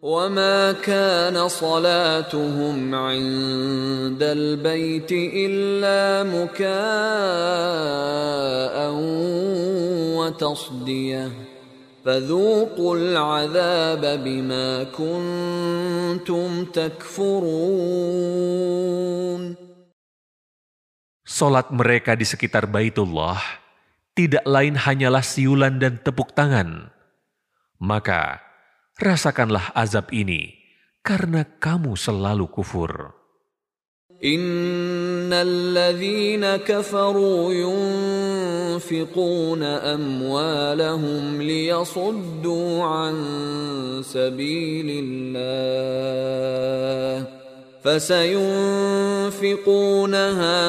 وما 0.00 0.72
كان 0.80 1.36
صلاتهم 1.48 2.94
عند 2.94 4.22
البيت 4.22 5.12
إلا 5.12 6.24
مكاء 6.24 6.70
وتصديه 10.16 11.30
فذوقوا 12.04 12.96
العذاب 12.96 14.24
بما 14.24 14.84
كنتم 14.96 16.64
تكفرون 16.64 17.40
Solat 21.34 21.70
mereka 21.70 22.18
di 22.18 22.26
sekitar 22.26 22.66
Baitullah 22.66 23.38
tidak 24.14 24.44
lain 24.44 24.74
hanyalah 24.76 25.22
siulan 25.24 25.78
dan 25.78 26.02
tepuk 26.02 26.34
tangan. 26.34 26.90
Maka 27.80 28.42
rasakanlah 29.00 29.72
azab 29.72 30.12
ini 30.12 30.52
karena 31.00 31.46
kamu 31.46 31.96
selalu 31.96 32.50
kufur. 32.52 33.20
إن 34.20 35.32
الذين 35.32 36.44
كفروا 36.68 37.52
ينفقون 38.76 39.62
أموالهم 39.64 41.42
ليصدوا 41.42 42.84
عن 42.84 43.16
سبيل 44.04 44.88
الله 45.04 45.80
فسينفقونها 47.85 49.37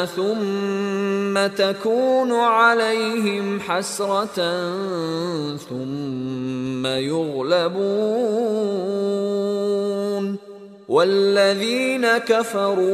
ثم 0.04 1.46
تكون 1.46 2.32
عليهم 2.32 3.60
حسرة 3.60 4.36
ثم 5.56 6.86
يغلبون 6.86 7.56
والذين 10.88 12.18
كفروا 12.18 12.84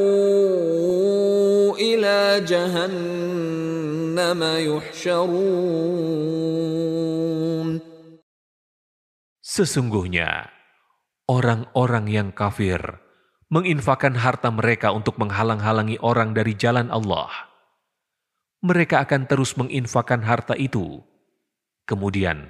إلى 1.76 2.40
جهنم 2.46 4.40
يحشرون. 4.42 5.82
Sesungguhnya 9.42 10.48
orang-orang 11.28 12.08
yang 12.08 12.32
kafir 12.32 13.02
menginfakkan 13.52 14.16
harta 14.16 14.48
mereka 14.48 14.96
untuk 14.96 15.20
menghalang-halangi 15.20 16.00
orang 16.00 16.32
dari 16.32 16.56
jalan 16.56 16.88
Allah. 16.88 17.28
Mereka 18.64 19.04
akan 19.04 19.28
terus 19.28 19.60
menginfakkan 19.60 20.24
harta 20.24 20.56
itu. 20.56 21.04
Kemudian, 21.84 22.48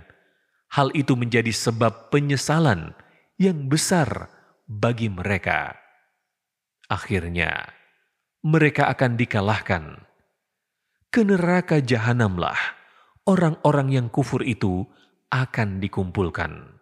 hal 0.71 0.95
itu 0.95 1.19
menjadi 1.19 1.51
sebab 1.51 2.15
penyesalan 2.15 2.95
yang 3.35 3.67
besar 3.67 4.31
bagi 4.71 5.11
mereka. 5.11 5.75
Akhirnya, 6.87 7.67
mereka 8.47 8.87
akan 8.87 9.19
dikalahkan. 9.19 10.07
Ke 11.11 11.27
neraka 11.27 11.83
jahanamlah 11.83 12.57
orang-orang 13.27 13.91
yang 13.91 14.07
kufur 14.07 14.47
itu 14.47 14.87
akan 15.35 15.83
dikumpulkan. 15.83 16.82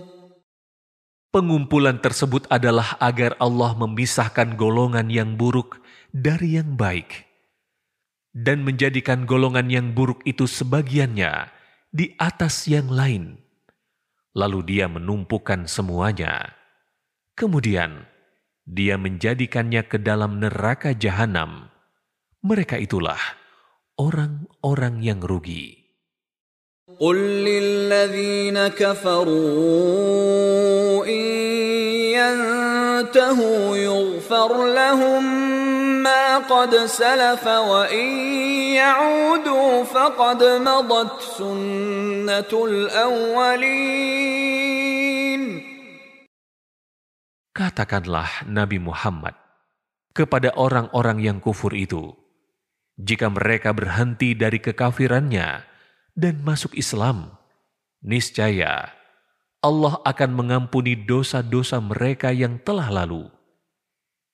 Pengumpulan 1.31 2.03
tersebut 2.03 2.43
adalah 2.51 2.99
agar 2.99 3.39
Allah 3.39 3.71
memisahkan 3.79 4.59
golongan 4.59 5.07
yang 5.07 5.39
buruk 5.39 5.79
dari 6.11 6.59
yang 6.59 6.75
baik 6.75 7.31
dan 8.35 8.67
menjadikan 8.67 9.23
golongan 9.23 9.71
yang 9.71 9.95
buruk 9.95 10.23
itu 10.27 10.43
sebagiannya 10.43 11.47
di 11.91 12.15
atas 12.19 12.67
yang 12.67 12.91
lain. 12.91 13.39
Lalu 14.35 14.75
dia 14.75 14.91
menumpukan 14.91 15.71
semuanya. 15.71 16.55
Kemudian 17.35 18.07
dia 18.67 18.95
menjadikannya 18.95 19.87
ke 19.87 19.99
dalam 19.99 20.39
neraka 20.39 20.91
jahanam. 20.95 21.71
Mereka 22.43 22.75
itulah 22.75 23.19
orang-orang 23.99 25.03
yang 25.03 25.23
rugi. 25.23 25.80
قل 27.00 27.16
للذين 27.42 28.78
كفروا 28.78 29.34
إن 31.02 31.24
ينتهوا 32.14 33.76
يغفر 33.76 34.50
لهم 34.70 35.22
ما 36.02 36.38
قد 36.38 36.76
سلف 36.86 37.46
وإن 37.46 38.08
يعودوا 38.78 39.84
فقد 39.84 40.40
مضت 40.44 41.20
سنة 41.20 42.52
الأولين 42.54 44.06
Katakanlah 47.56 48.44
Nabi 48.52 48.76
Muhammad 48.76 49.32
kepada 50.12 50.52
orang-orang 50.60 51.24
yang 51.24 51.40
kufur 51.40 51.72
itu, 51.72 52.12
jika 53.00 53.32
mereka 53.32 53.72
berhenti 53.72 54.36
dari 54.36 54.60
kekafirannya, 54.60 55.69
dan 56.17 56.43
masuk 56.43 56.75
Islam, 56.75 57.37
niscaya 58.03 58.91
Allah 59.61 60.01
akan 60.01 60.31
mengampuni 60.33 60.97
dosa-dosa 60.97 61.77
mereka 61.77 62.33
yang 62.33 62.57
telah 62.65 62.89
lalu. 62.89 63.29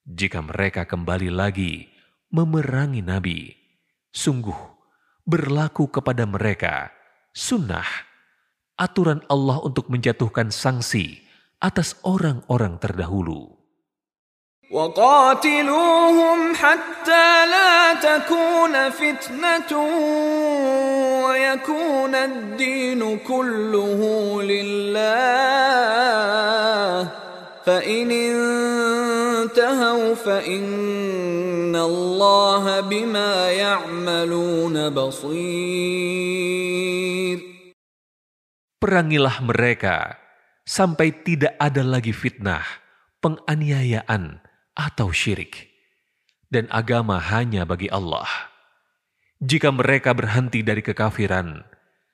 Jika 0.07 0.39
mereka 0.39 0.87
kembali 0.87 1.27
lagi 1.27 1.91
memerangi 2.31 3.03
Nabi, 3.03 3.51
sungguh 4.15 4.55
berlaku 5.27 5.91
kepada 5.91 6.23
mereka 6.23 6.95
sunnah, 7.35 7.85
aturan 8.79 9.19
Allah 9.27 9.59
untuk 9.59 9.91
menjatuhkan 9.91 10.47
sanksi 10.47 11.19
atas 11.59 11.99
orang-orang 12.07 12.79
terdahulu. 12.79 13.56
وقاتلوهم 14.72 16.56
حتى 16.56 17.46
لا 17.46 17.94
تكون 17.94 18.90
فتنة 18.90 19.78
ويكون 21.28 22.14
الدين 22.14 23.18
كله 23.18 24.00
لله 24.42 25.02
فإن 27.66 28.10
انتهوا 28.10 30.14
فإن 30.14 31.76
الله 31.76 32.80
بما 32.80 33.50
يعملون 33.52 34.90
بصير 34.90 36.32
Perangilah 38.82 39.38
mereka 39.46 40.18
sampai 40.66 41.22
tidak 41.22 41.54
ada 41.62 41.86
lagi 41.86 42.10
fitnah, 42.10 42.66
penganiayaan, 43.22 44.42
atau 44.76 45.12
syirik, 45.12 45.68
dan 46.48 46.68
agama 46.72 47.20
hanya 47.20 47.64
bagi 47.68 47.88
Allah. 47.92 48.28
Jika 49.42 49.74
mereka 49.74 50.14
berhenti 50.14 50.62
dari 50.62 50.80
kekafiran, 50.80 51.66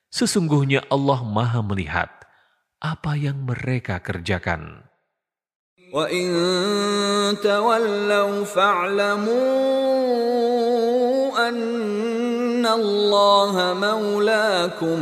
sesungguhnya 0.08 0.84
Allah 0.88 1.20
Maha 1.22 1.60
Melihat 1.60 2.08
apa 2.80 3.14
yang 3.18 3.44
mereka 3.44 4.00
kerjakan. 4.00 4.86
وَإِن 5.88 6.28
تَوَلَّوْا 7.40 8.44
فَاعْلَمُوا 8.44 9.40
أَنَّ 11.48 12.64
اللَّهَ 12.66 13.54
مَوْلَاكُمْ 13.72 15.00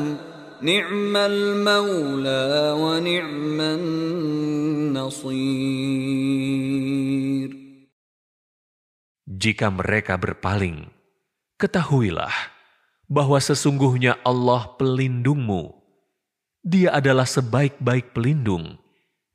نعم 0.62 1.16
المولى 1.16 2.74
ونعم 2.80 3.60
النصير 3.60 5.26
Jika 9.40 9.72
mereka 9.72 10.20
berpaling, 10.20 10.92
ketahuilah 11.56 12.34
bahwa 13.08 13.40
sesungguhnya 13.40 14.20
Allah 14.20 14.76
pelindungmu. 14.76 15.72
Dia 16.66 16.98
adalah 16.98 17.24
sebaik-baik 17.24 18.12
pelindung 18.12 18.76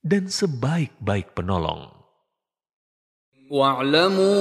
dan 0.04 0.28
sebaik-baik 0.28 1.34
penolong. 1.34 2.02
واعلموا 3.52 4.32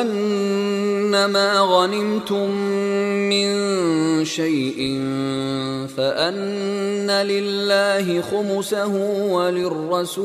أنما 0.00 1.60
غنمتم 1.60 2.50
من 3.32 3.48
شيء 4.24 5.00
فأن 5.96 7.10
لله 7.10 8.20
خمسه 8.20 8.94
وللرسول 9.32 10.24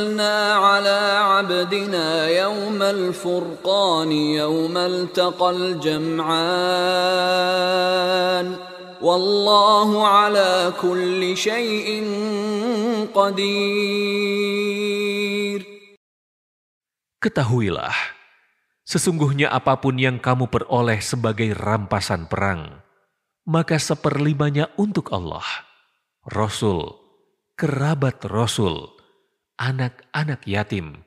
أنزلنا 0.00 0.56
على 0.56 1.20
عبدنا 1.20 2.32
يوم 2.32 2.80
الفرقان 2.80 4.08
يوم 4.12 4.72
التقى 4.72 5.50
الجمعان 5.52 6.16
والله 9.04 9.90
على 10.08 10.72
كل 10.80 11.36
شيء 11.36 11.88
قدير 13.12 13.76
Ketahuilah, 17.20 17.92
sesungguhnya 18.80 19.52
apapun 19.52 20.00
yang 20.00 20.16
kamu 20.16 20.48
peroleh 20.48 21.04
sebagai 21.04 21.52
rampasan 21.52 22.32
perang, 22.32 22.80
maka 23.44 23.76
seperlimanya 23.76 24.72
untuk 24.80 25.12
Allah, 25.12 25.44
Rasul, 26.24 26.96
kerabat 27.60 28.24
Rasul, 28.24 28.96
anak-anak 29.60 30.44
yatim, 30.44 31.04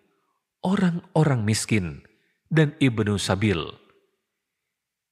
orang-orang 0.65 1.45
miskin, 1.45 2.03
dan 2.49 2.73
ibnu 2.81 3.15
sabil. 3.21 3.59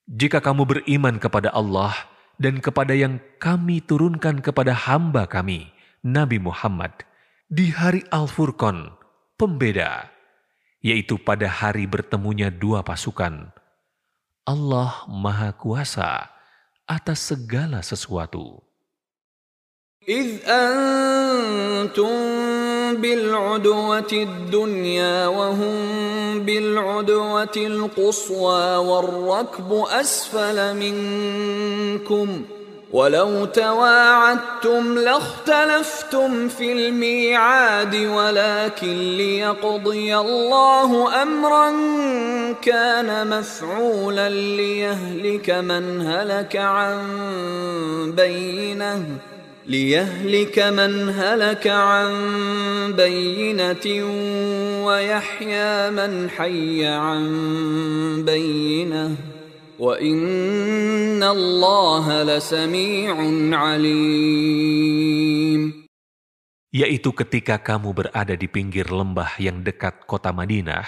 Jika 0.08 0.40
kamu 0.40 0.63
beriman 0.66 1.20
kepada 1.20 1.52
Allah 1.52 1.94
dan 2.40 2.63
kepada 2.63 2.96
yang 2.96 3.20
kami 3.38 3.84
turunkan 3.84 4.40
kepada 4.40 4.74
hamba 4.74 5.28
kami, 5.28 5.70
Nabi 6.02 6.40
Muhammad, 6.40 6.94
di 7.52 7.70
hari 7.76 8.08
Al-Furqan, 8.10 8.96
pembeda, 9.36 10.08
yaitu 10.80 11.20
pada 11.20 11.52
hari 11.52 11.86
bertemunya 11.86 12.48
dua 12.48 12.82
pasukan. 12.82 13.52
Allah 14.48 15.04
Maha 15.12 15.52
Kuasa 15.52 16.32
atas 16.88 17.36
segala 17.36 17.84
sesuatu. 17.84 18.63
إذ 20.08 20.40
أنتم 20.48 22.16
بالعدوة 22.97 24.13
الدنيا 24.13 25.27
وهم 25.27 25.77
بالعدوة 26.41 27.57
القصوى 27.57 28.77
والركب 28.77 29.85
أسفل 29.91 30.77
منكم 30.77 32.43
ولو 32.93 33.45
تواعدتم 33.45 34.99
لاختلفتم 34.99 36.49
في 36.49 36.73
الميعاد 36.73 37.95
ولكن 37.95 39.17
ليقضي 39.17 40.17
الله 40.17 41.23
أمرا 41.23 41.71
كان 42.63 43.39
مفعولا 43.39 44.29
ليهلك 44.29 45.51
من 45.51 46.07
هلك 46.07 46.57
عن 46.57 47.03
بينه 48.17 49.05
ليهلك 49.68 50.60
من 50.60 51.10
هلك 51.10 51.68
عن 51.68 52.12
بينة 52.96 53.86
ويحيى 54.88 55.92
من 55.92 56.30
حي 56.30 56.86
عن 56.86 57.24
بينة 58.24 59.16
وإن 59.80 61.24
الله 61.24 62.24
لسميع 62.24 63.16
عليم 63.60 64.98
yaitu 66.78 67.10
ketika 67.16 67.58
kamu 67.58 67.90
berada 67.96 68.36
di 68.38 68.46
pinggir 68.46 68.92
lembah 68.92 69.40
yang 69.42 69.63
dekat 69.66 70.06
kota 70.06 70.30
Madinah, 70.30 70.86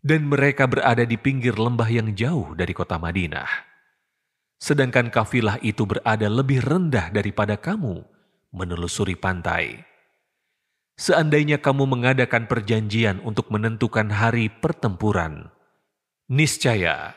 dan 0.00 0.24
mereka 0.24 0.64
berada 0.64 1.04
di 1.04 1.20
pinggir 1.20 1.58
lembah 1.60 1.84
yang 1.90 2.08
jauh 2.16 2.56
dari 2.56 2.72
kota 2.72 2.96
Madinah. 2.96 3.50
Sedangkan 4.65 5.13
kafilah 5.13 5.61
itu 5.61 5.85
berada 5.85 6.25
lebih 6.25 6.65
rendah 6.65 7.13
daripada 7.13 7.53
kamu 7.53 8.01
menelusuri 8.49 9.13
pantai. 9.13 9.85
Seandainya 10.97 11.61
kamu 11.61 11.85
mengadakan 11.85 12.49
perjanjian 12.49 13.21
untuk 13.21 13.53
menentukan 13.53 14.09
hari 14.09 14.49
pertempuran, 14.49 15.53
niscaya 16.25 17.13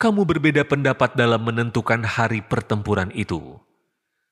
kamu 0.00 0.24
berbeda 0.24 0.64
pendapat 0.64 1.12
dalam 1.20 1.44
menentukan 1.44 2.00
hari 2.00 2.40
pertempuran 2.40 3.12
itu. 3.12 3.60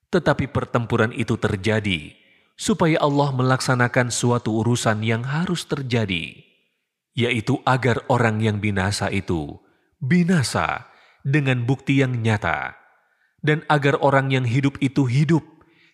Tetapi 0.09 0.49
pertempuran 0.49 1.13
itu 1.13 1.37
terjadi 1.37 2.17
supaya 2.57 2.97
Allah 2.97 3.29
melaksanakan 3.37 4.09
suatu 4.09 4.65
urusan 4.65 5.05
yang 5.05 5.21
harus 5.21 5.69
terjadi, 5.69 6.41
yaitu 7.13 7.61
agar 7.69 8.01
orang 8.09 8.41
yang 8.41 8.57
binasa 8.57 9.13
itu 9.13 9.61
binasa 10.01 10.94
dengan 11.24 11.68
bukti 11.68 12.00
yang 12.00 12.20
nyata, 12.20 12.76
dan 13.44 13.64
agar 13.68 14.00
orang 14.00 14.32
yang 14.32 14.46
hidup 14.48 14.80
itu 14.80 15.06
hidup 15.06 15.44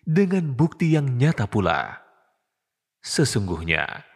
dengan 0.06 0.54
bukti 0.54 0.94
yang 0.94 1.18
nyata 1.18 1.50
pula. 1.50 2.02
Sesungguhnya 3.02 4.06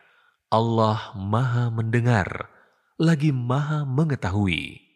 Allah 0.50 1.14
Maha 1.14 1.70
Mendengar, 1.70 2.50
lagi 2.98 3.30
Maha 3.30 3.87
Mengetahui. 3.87 4.90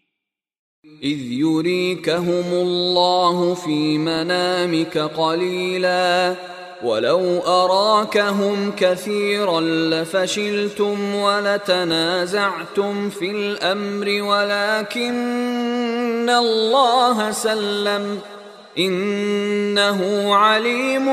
إذ 0.85 1.21
يريكهم 1.41 2.49
الله 2.53 3.55
في 3.55 3.99
منامك 3.99 4.99
قليلا 4.99 6.37
ولو 6.85 7.41
أراكهم 7.41 8.73
كثيرا 8.77 9.61
لفشلتم 9.61 11.15
ولتنازعتم 11.15 13.11
في 13.11 13.31
الأمر 13.31 14.23
ولكن 14.23 15.15
الله 16.29 17.31
سلم 17.31 18.21
إنه 18.79 20.01
عليم 20.35 21.07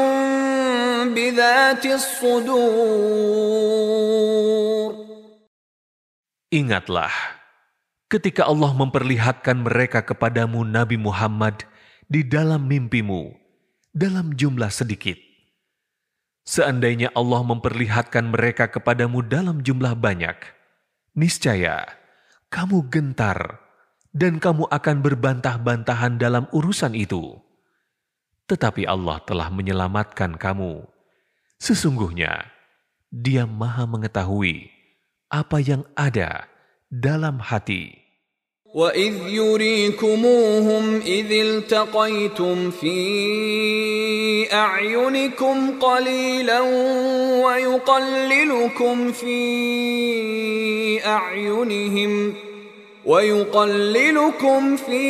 بذات 1.16 1.86
الصدور 1.86 3.32
Ingatlah, 6.52 7.16
ketika 8.12 8.44
Allah 8.44 8.76
memperlihatkan 8.76 9.64
mereka 9.64 10.04
kepadamu 10.04 10.68
Nabi 10.68 11.00
Muhammad 11.00 11.64
di 12.12 12.28
dalam 12.28 12.68
mimpimu, 12.68 13.32
dalam 13.96 14.36
jumlah 14.36 14.68
sedikit. 14.68 15.25
Seandainya 16.47 17.11
Allah 17.11 17.43
memperlihatkan 17.43 18.31
mereka 18.31 18.71
kepadamu 18.71 19.27
dalam 19.27 19.67
jumlah 19.67 19.99
banyak, 19.99 20.39
niscaya 21.19 21.91
kamu 22.55 22.87
gentar 22.87 23.59
dan 24.15 24.39
kamu 24.39 24.71
akan 24.71 24.97
berbantah-bantahan 25.03 26.23
dalam 26.23 26.47
urusan 26.55 26.95
itu. 26.95 27.35
Tetapi 28.47 28.87
Allah 28.87 29.19
telah 29.27 29.51
menyelamatkan 29.51 30.39
kamu. 30.39 30.87
Sesungguhnya, 31.59 32.47
Dia 33.11 33.43
Maha 33.43 33.83
Mengetahui 33.91 34.71
apa 35.27 35.59
yang 35.59 35.83
ada 35.99 36.47
dalam 36.87 37.43
hati. 37.43 38.06
وإذ 38.77 39.15
يريكموهم 39.29 41.01
إذ 41.07 41.33
التقيتم 41.33 42.71
في 42.71 44.53
أعينكم 44.53 45.79
قليلا 45.81 46.61
ويقللكم 47.45 49.13
في 49.13 49.37
أعينهم 51.07 52.35
ويقللكم 53.06 54.78
في 54.78 55.06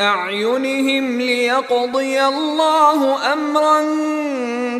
أعينهم 0.00 1.20
ليقضي 1.20 2.16
الله 2.24 3.00
أمرا 3.32 3.80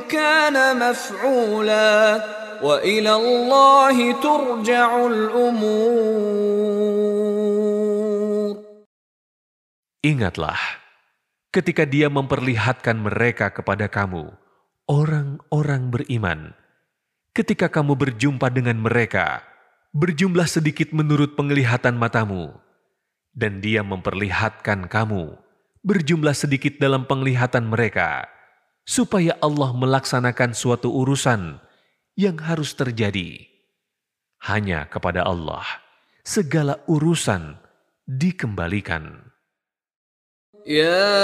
كان 0.09 0.57
مفعولا 0.81 2.25
وإلى 2.63 3.13
الله 3.15 3.97
ترجع 4.23 5.07
الأمور 5.07 6.43
Ingatlah, 10.03 10.59
ketika 11.55 11.87
dia 11.87 12.11
memperlihatkan 12.11 12.99
mereka 12.99 13.55
kepada 13.55 13.87
kamu, 13.87 14.35
orang-orang 14.91 15.95
beriman, 15.95 16.59
ketika 17.31 17.71
kamu 17.71 17.95
berjumpa 17.95 18.51
dengan 18.51 18.83
mereka, 18.83 19.47
berjumlah 19.96 20.48
sedikit 20.48 20.92
menurut 20.96 21.36
penglihatan 21.36 21.96
matamu, 22.00 22.56
dan 23.36 23.62
dia 23.62 23.86
memperlihatkan 23.86 24.90
kamu, 24.90 25.38
berjumlah 25.86 26.34
sedikit 26.34 26.80
dalam 26.82 27.06
penglihatan 27.06 27.68
mereka, 27.70 28.26
supaya 28.88 29.36
Allah 29.44 29.76
melaksanakan 29.76 30.56
suatu 30.56 30.90
urusan 30.92 31.60
yang 32.18 32.40
harus 32.40 32.74
terjadi. 32.74 33.46
Hanya 34.42 34.88
kepada 34.88 35.28
Allah, 35.28 35.66
segala 36.24 36.80
urusan 36.88 37.60
dikembalikan. 38.08 39.27
يا 40.67 41.19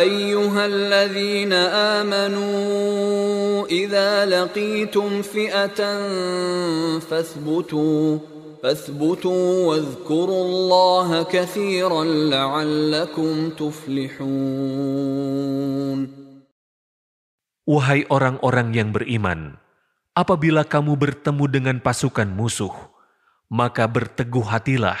ايها 0.00 0.62
الذين 0.66 1.52
امنوا 2.00 3.66
اذا 3.66 4.24
لقيتم 4.24 5.22
فئه 5.22 5.80
فاثبتوا 6.98 8.18
فاثبتوا 8.62 9.66
واذكروا 9.68 10.44
الله 10.44 11.22
كثيرا 11.22 12.04
لعلكم 12.04 13.50
تفلحون 13.52 14.24
Wahai 17.64 18.04
orang-orang 18.12 18.76
yang 18.76 18.92
beriman, 18.92 19.56
apabila 20.12 20.68
kamu 20.68 21.00
bertemu 21.00 21.48
dengan 21.48 21.80
pasukan 21.80 22.28
musuh, 22.28 22.76
maka 23.48 23.88
berteguh 23.88 24.44
hatilah 24.44 25.00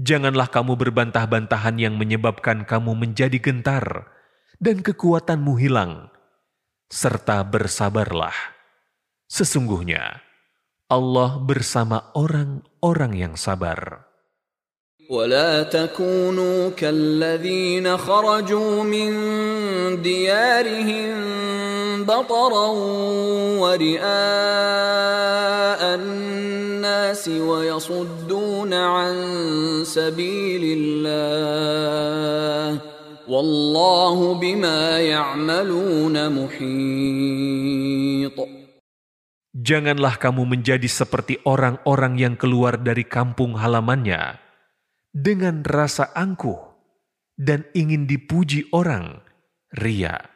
Janganlah 0.00 0.48
kamu 0.48 0.80
berbantah-bantahan 0.80 1.76
yang 1.76 2.00
menyebabkan 2.00 2.64
kamu 2.64 2.96
menjadi 2.96 3.36
gentar 3.36 4.08
dan 4.56 4.80
kekuatanmu 4.80 5.60
hilang. 5.60 6.08
Serta 6.88 7.44
bersabarlah. 7.44 8.32
Sesungguhnya 9.28 10.24
Allah 10.88 11.36
bersama 11.38 12.10
orang-orang 12.16 13.12
yang 13.12 13.34
sabar. 13.36 14.09
ولا 15.09 15.63
تكونوا 15.63 16.69
كالذين 16.69 17.97
خرجوا 17.97 18.83
من 18.83 19.11
ديارهم 20.01 21.13
بطرا 22.03 22.67
ورئاء 23.61 24.01
الناس 25.95 27.27
ويصدون 27.27 28.73
عن 28.73 29.15
سبيل 29.85 30.63
الله 30.77 31.21
والله 33.29 34.33
بما 34.33 34.99
يعملون 34.99 36.15
محيط 36.29 37.55
Janganlah 39.55 40.19
kamu 40.19 40.45
menjadi 40.51 40.83
seperti 40.85 41.39
orang-orang 41.47 42.19
yang 42.19 42.35
keluar 42.35 42.75
dari 42.75 43.07
kampung 43.07 43.55
halamannya 43.55 44.45
dengan 45.10 45.66
rasa 45.66 46.14
angkuh 46.14 46.58
dan 47.34 47.66
ingin 47.74 48.06
dipuji 48.06 48.70
orang, 48.70 49.22
ria, 49.74 50.30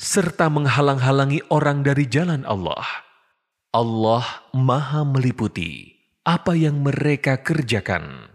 serta 0.00 0.48
menghalang-halangi 0.48 1.44
orang 1.52 1.84
dari 1.84 2.08
jalan 2.08 2.46
Allah. 2.48 2.86
Allah 3.70 4.26
Maha 4.50 5.06
meliputi 5.06 5.94
apa 6.26 6.58
yang 6.58 6.82
mereka 6.82 7.38
kerjakan. 7.40 8.34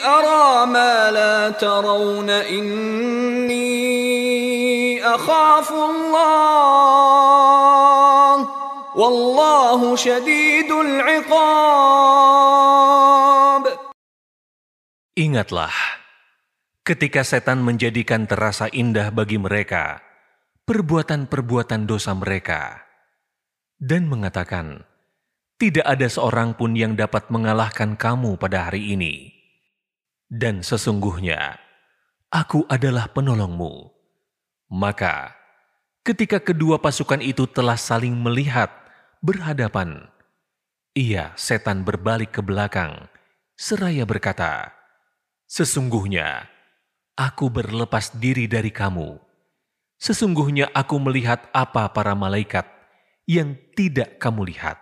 أرى 0.05 0.65
ما 0.65 1.11
لا 1.11 1.49
ترون 1.49 2.29
إني 2.29 3.67
أخاف 5.05 5.71
الله 5.71 7.27
والله 8.95 9.95
شديد 9.95 10.71
العقاب 10.71 11.77
Ingatlah, 15.17 15.73
ketika 16.85 17.25
setan 17.25 17.65
menjadikan 17.65 18.29
terasa 18.29 18.69
indah 18.69 19.09
bagi 19.09 19.41
mereka 19.41 19.97
perbuatan-perbuatan 20.64 21.90
dosa 21.90 22.14
mereka 22.14 22.86
dan 23.82 24.06
mengatakan, 24.06 24.86
"Tidak 25.58 25.82
ada 25.82 26.06
seorang 26.06 26.54
pun 26.54 26.78
yang 26.78 26.94
dapat 26.94 27.30
mengalahkan 27.34 27.98
kamu 27.98 28.38
pada 28.38 28.70
hari 28.70 28.94
ini." 28.94 29.34
Dan 30.32 30.64
sesungguhnya, 30.64 31.60
aku 32.32 32.64
adalah 32.70 33.12
penolongmu. 33.12 33.92
Maka, 34.72 35.36
ketika 36.00 36.40
kedua 36.40 36.80
pasukan 36.80 37.20
itu 37.20 37.44
telah 37.44 37.76
saling 37.76 38.16
melihat 38.16 38.72
berhadapan, 39.20 40.08
ia 40.96 41.36
setan 41.36 41.84
berbalik 41.84 42.32
ke 42.32 42.40
belakang, 42.40 43.12
seraya 43.56 44.08
berkata, 44.08 44.72
Sesungguhnya, 45.52 46.48
aku 47.12 47.52
berlepas 47.52 48.16
diri 48.16 48.48
dari 48.48 48.72
kamu. 48.72 49.31
Sesungguhnya 50.01 50.69
aku 50.77 51.01
melihat 51.01 51.49
apa 51.51 51.89
para 51.89 52.13
malaikat 52.13 52.69
yang 53.25 53.57
tidak 53.73 54.21
kamu 54.21 54.53
lihat. 54.53 54.77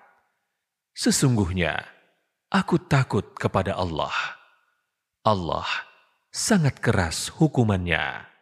Sesungguhnya, 0.91 1.87
aku 2.51 2.79
takut 2.79 3.35
kepada 3.35 3.75
Allah. 3.79 4.13
Allah 5.23 5.67
sangat 6.29 6.83
keras 6.83 7.31
hukumannya. 7.31 8.35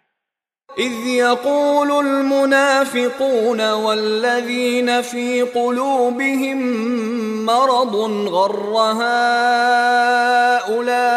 إذ 0.74 1.06
يقول 1.06 2.06
المنافقون 2.06 3.72
والذين 3.72 5.02
في 5.02 5.42
قلوبهم 5.42 6.58
مرض 7.46 7.96
غر 8.30 8.74
هؤلاء 10.66 11.14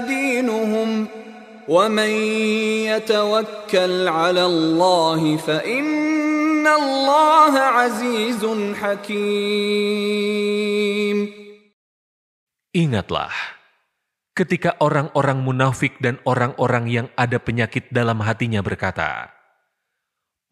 دينهم 0.00 0.31
ومن 1.68 2.10
يتوكل 2.88 4.08
على 4.08 4.44
الله 4.44 5.36
فإن 5.36 6.66
الله 6.66 7.54
عزيز 7.58 8.42
حكيم 8.80 10.18
Ingatlah, 12.68 13.32
ketika 14.36 14.76
orang-orang 14.78 15.42
munafik 15.42 15.98
dan 15.98 16.20
orang-orang 16.22 16.86
yang 16.86 17.08
ada 17.18 17.40
penyakit 17.42 17.90
dalam 17.90 18.22
hatinya 18.22 18.62
berkata, 18.62 19.32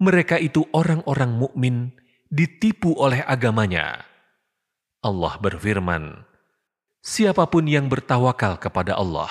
Mereka 0.02 0.40
itu 0.42 0.64
orang-orang 0.74 1.36
mukmin 1.36 1.92
ditipu 2.32 2.98
oleh 2.98 3.22
agamanya. 3.22 4.02
Allah 5.04 5.38
berfirman, 5.38 6.26
Siapapun 7.04 7.70
yang 7.70 7.86
bertawakal 7.86 8.58
kepada 8.58 8.98
Allah, 8.98 9.30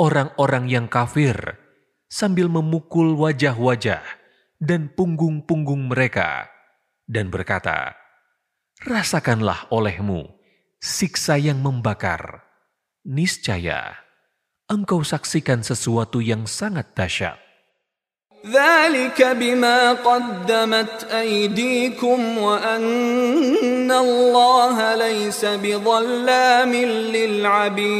orang-orang 0.00 0.70
yang 0.70 0.86
kafir 0.90 1.58
sambil 2.08 2.50
memukul 2.50 3.14
wajah-wajah 3.18 4.02
dan 4.62 4.90
punggung-punggung 4.94 5.90
mereka 5.90 6.48
dan 7.04 7.28
berkata, 7.28 7.94
Rasakanlah 8.84 9.70
olehmu 9.70 10.34
siksa 10.84 11.40
yang 11.40 11.64
membakar. 11.64 12.44
Niscaya, 13.04 14.00
engkau 14.68 15.04
saksikan 15.04 15.60
sesuatu 15.60 16.24
yang 16.24 16.48
sangat 16.48 16.96
dahsyat. 16.96 17.43
ذلك 18.45 19.19
بما 19.19 19.99
قدمت 19.99 21.03
أيديكم 21.11 22.37
وأن 22.37 23.91
الله 23.91 24.95
ليس 24.95 25.45
بظلام 25.45 26.73
للعبيد 27.15 27.99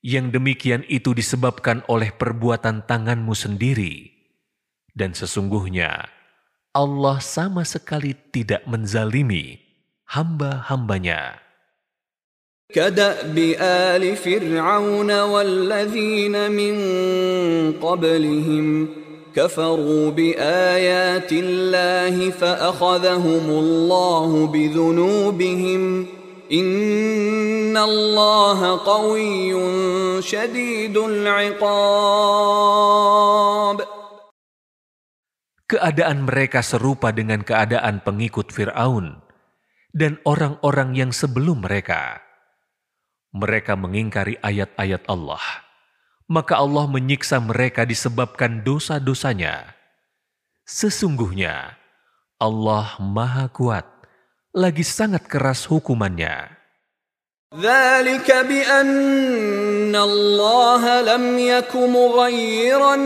Yang 0.00 0.40
demikian 0.40 0.80
itu 0.88 1.12
disebabkan 1.12 1.84
oleh 1.84 2.08
perbuatan 2.08 2.88
tanganmu 2.88 3.36
sendiri. 3.36 4.08
Dan 4.96 5.12
sesungguhnya 5.12 6.08
Allah 6.72 7.20
sama 7.20 7.68
sekali 7.68 8.16
tidak 8.32 8.64
menzalimi 8.64 9.60
hamba-hambanya. 10.08 11.36
كدأب 12.70 13.38
آل 13.60 14.16
فرعون 14.16 15.20
والذين 15.20 16.50
من 16.50 16.74
قبلهم 17.82 18.88
كفروا 19.34 20.10
بآيات 20.10 21.32
الله 21.32 22.30
فأخذهم 22.30 23.50
الله 23.50 24.46
بذنوبهم 24.46 26.06
إن 26.52 27.76
الله 27.76 28.78
قوي 28.78 29.52
شديد 30.22 30.96
العقاب 30.96 32.60
Keadaan 35.70 36.26
mereka 36.26 36.66
serupa 36.66 37.14
dengan 37.14 37.46
keadaan 37.46 38.02
pengikut 38.02 38.50
Firaun 38.50 39.22
dan 39.94 40.18
orang-orang 40.26 40.98
yang 40.98 41.14
sebelum 41.14 41.62
mereka. 41.62 42.23
Mereka 43.34 43.78
mengingkari 43.78 44.34
ayat-ayat 44.42 45.06
Allah, 45.06 45.42
maka 46.26 46.58
Allah 46.58 46.90
menyiksa 46.90 47.38
mereka 47.38 47.86
disebabkan 47.86 48.66
dosa-dosanya. 48.66 49.74
Sesungguhnya 50.66 51.78
Allah 52.42 52.98
Maha 52.98 53.46
Kuat, 53.50 53.86
lagi 54.50 54.82
sangat 54.82 55.30
keras 55.30 55.66
hukumannya. 55.70 56.60
ذلك 57.50 58.30
بأن 58.30 59.96
الله 59.96 61.00
لم 61.00 61.38
يك 61.38 61.76
مغيرا 61.76 62.96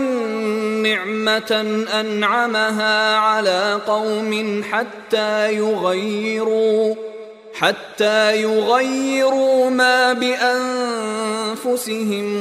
نعمة 0.85 1.53
أنعمها 2.01 3.17
على 3.17 3.81
قوم 3.89 4.63
حتى 4.71 5.53
يغيروا 5.57 7.08
حتى 7.59 8.43
يغيروا 8.43 9.71
ما 9.71 10.13
بأنفسهم 10.19 11.65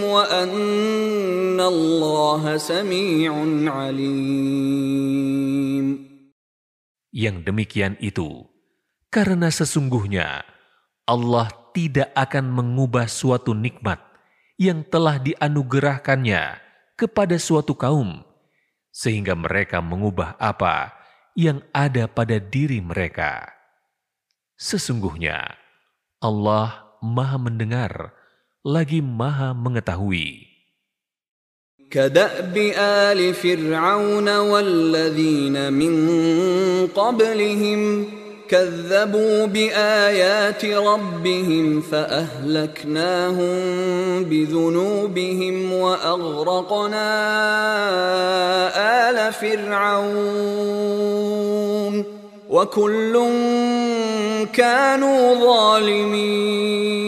وأن 0.03 1.61
الله 1.61 2.57
سميع 2.57 3.32
عليم 3.70 4.74
Yang 7.14 7.45
demikian 7.45 7.93
itu, 8.01 8.49
karena 9.14 9.53
sesungguhnya 9.53 10.41
Allah 11.05 11.45
tidak 11.78 12.09
akan 12.18 12.49
mengubah 12.49 13.05
suatu 13.05 13.53
nikmat 13.53 14.01
yang 14.57 14.82
telah 14.82 15.22
dianugerahkannya 15.22 16.57
kepada 16.97 17.38
suatu 17.38 17.78
kaum, 17.78 18.26
sehingga 18.89 19.38
mereka 19.38 19.78
mengubah 19.78 20.41
apa 20.41 20.97
yang 21.38 21.61
ada 21.70 22.09
pada 22.09 22.41
diri 22.41 22.82
mereka. 22.82 23.57
Sesungguhnya 24.57 25.57
Allah 26.24 26.88
Maha 27.03 27.36
Mendengar, 27.36 28.16
lagi 28.64 29.03
Maha 29.03 29.51
Mengetahui. 29.51 30.53
كدأب 31.93 32.57
آل 32.78 33.34
فرعون 33.34 34.38
والذين 34.38 35.74
من 35.74 35.93
قبلهم 36.88 38.09
كذبوا 38.49 39.45
بآيات 39.45 40.66
ربهم 40.66 41.82
فأهلكناهم 41.82 43.53
بذنوبهم 44.24 45.74
وأغرقنا 45.74 47.09
آل 49.09 49.34
فرعون 49.34 50.74
وكل 52.49 53.14
كانوا 54.53 55.22
ظالمين 55.39 57.03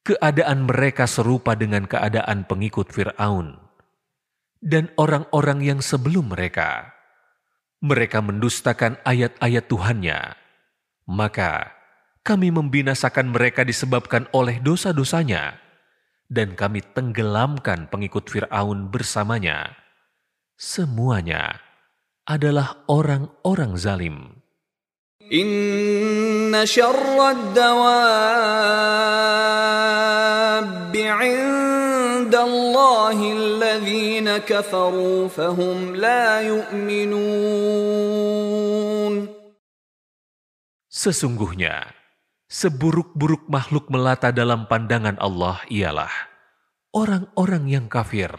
Keadaan 0.00 0.66
mereka 0.66 1.06
serupa 1.06 1.54
dengan 1.54 1.86
keadaan 1.86 2.42
pengikut 2.48 2.90
Firaun 2.90 3.62
dan 4.58 4.90
orang-orang 4.98 5.62
yang 5.62 5.78
sebelum 5.78 6.34
mereka. 6.34 6.98
Mereka 7.78 8.18
mendustakan 8.18 8.98
ayat-ayat 9.06 9.70
Tuhannya. 9.70 10.34
Maka 11.06 11.70
kami 12.26 12.50
membinasakan 12.50 13.30
mereka 13.30 13.62
disebabkan 13.62 14.26
oleh 14.34 14.58
dosa-dosanya. 14.58 15.62
Dan 16.26 16.58
kami 16.58 16.82
tenggelamkan 16.82 17.86
pengikut 17.86 18.26
Fir'aun 18.26 18.90
bersamanya. 18.90 19.78
Semuanya 20.58 21.63
adalah 22.25 22.83
orang-orang 22.89 23.77
zalim. 23.77 24.41
Inna 25.25 26.65
syarrad 26.69 27.53
dawabbi 27.57 27.95
indallahi 32.25 33.25
alladhina 33.33 34.41
kafaru 34.45 35.29
fahum 35.29 35.97
la 35.97 36.41
yu'minun. 36.45 37.25
Sesungguhnya, 40.89 41.93
seburuk-buruk 42.49 43.49
makhluk 43.49 43.89
melata 43.93 44.33
dalam 44.33 44.65
pandangan 44.69 45.17
Allah 45.21 45.61
ialah 45.69 46.13
orang-orang 46.93 47.69
yang 47.69 47.85
kafir, 47.89 48.29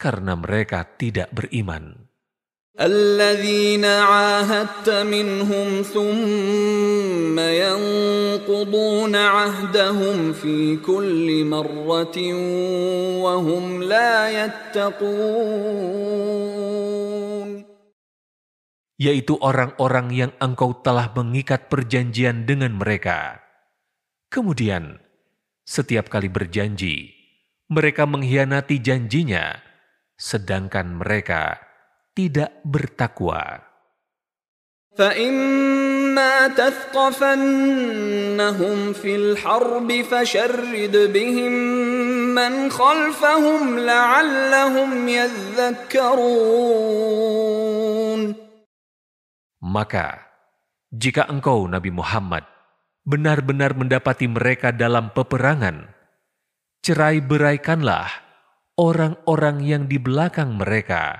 karena 0.00 0.36
mereka 0.36 0.84
tidak 0.96 1.32
beriman. 1.32 2.11
الذين 2.77 3.81
عاهدت 3.85 4.85
منهم 4.89 5.81
ثم 5.81 7.39
ينقضون 7.39 9.15
عهدهم 9.15 10.33
في 10.33 10.77
كل 10.77 11.45
مرة 11.45 12.17
وهم 13.17 13.83
لا 13.83 14.29
يتقون 14.45 15.97
yaitu 18.97 19.37
orang-orang 19.37 20.09
yang 20.09 20.33
engkau 20.41 20.81
telah 20.81 21.13
mengikat 21.13 21.69
perjanjian 21.69 22.49
dengan 22.49 22.81
mereka. 22.81 23.45
Kemudian, 24.33 24.97
setiap 25.61 26.09
kali 26.09 26.33
berjanji, 26.33 27.13
mereka 27.69 28.09
mengkhianati 28.09 28.81
janjinya, 28.81 29.53
sedangkan 30.17 30.97
mereka 30.97 31.61
tidak 32.13 32.63
bertakwa. 32.65 33.67
فإما 34.97 36.57
تثقفنهم 36.57 37.57
في 38.97 39.15
الحرب 39.15 40.01
فشرد 40.01 40.95
بهم 41.13 41.53
من 42.33 42.73
خلفهم 42.73 43.79
لعلهم 43.79 45.07
يذكرون 45.07 46.57
Maka, 49.57 50.21
jika 50.93 51.27
engkau 51.27 51.67
Nabi 51.67 51.91
Muhammad 51.91 52.45
benar-benar 53.03 53.75
mendapati 53.75 54.29
mereka 54.29 54.71
dalam 54.71 55.11
peperangan, 55.11 55.91
cerai-beraikanlah 56.85 58.07
orang-orang 58.79 59.65
yang 59.65 59.89
di 59.91 59.99
belakang 59.99 60.55
mereka 60.55 61.19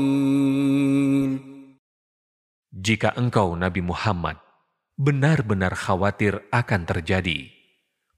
Jika 2.90 3.14
engkau 3.14 3.54
Nabi 3.54 3.82
Muhammad 3.82 4.38
benar-benar 4.96 5.76
khawatir 5.76 6.40
akan 6.50 6.82
terjadi 6.88 7.52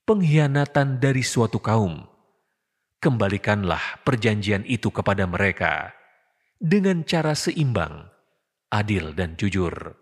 pengkhianatan 0.09 1.03
dari 1.03 1.21
suatu 1.21 1.61
kaum, 1.61 2.07
kembalikanlah 2.97 4.01
perjanjian 4.07 4.65
itu 4.65 4.89
kepada 4.89 5.29
mereka 5.29 5.93
dengan 6.57 7.05
cara 7.05 7.37
seimbang, 7.37 8.09
adil 8.73 9.13
dan 9.13 9.37
jujur. 9.37 9.95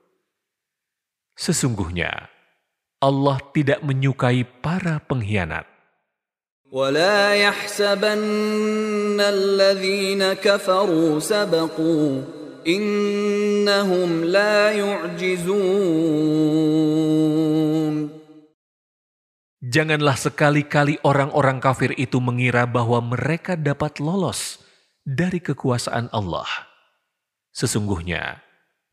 Sesungguhnya 1.37 2.33
Allah 3.03 3.39
tidak 3.53 3.85
menyukai 3.85 4.47
para 4.63 5.03
pengkhianat. 5.05 5.77
ولا 6.67 7.35
يحسبن 7.35 9.21
الذين 9.21 10.33
كفروا 10.43 11.21
سبقوا 11.21 12.23
innahum 12.66 14.26
la 14.30 14.72
yu'jizun 14.76 16.02
Janganlah 19.62 20.20
sekali-kali 20.20 21.00
orang-orang 21.06 21.64
kafir 21.64 21.96
itu 21.96 22.20
mengira 22.20 22.68
bahwa 22.68 23.00
mereka 23.00 23.56
dapat 23.56 24.04
lolos 24.04 24.60
dari 25.08 25.40
kekuasaan 25.40 26.12
Allah. 26.12 26.50
Sesungguhnya, 27.56 28.44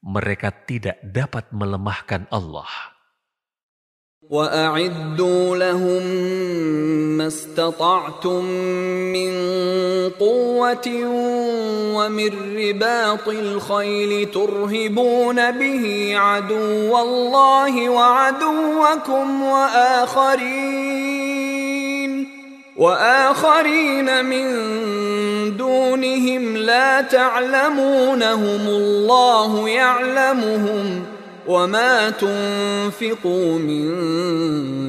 mereka 0.05 0.55
tidak 0.55 1.03
dapat 1.03 1.51
melemahkan 1.51 2.31
Allah. 2.31 2.98
وأعدوا 4.31 5.57
لهم 5.57 6.03
ما 7.17 7.27
استطعتم 7.27 8.45
من 9.13 9.33
قوة 10.21 10.89
ومن 11.97 12.31
رباط 12.57 13.29
الخيل 13.29 14.31
ترهبون 14.31 15.51
به 15.51 16.13
عدو 16.17 16.99
الله 16.99 17.89
وعدوكم 17.89 19.43
وآخرين 19.43 20.99
وآخرين 22.77 24.25
من 24.25 24.47
دونهم 25.57 26.57
لا 26.57 27.01
تعلمونهم 27.01 28.69
الله 28.69 29.69
يعلمهم 29.69 31.18
وما 31.48 32.10
تنفقوا 32.10 33.60
من 33.60 33.84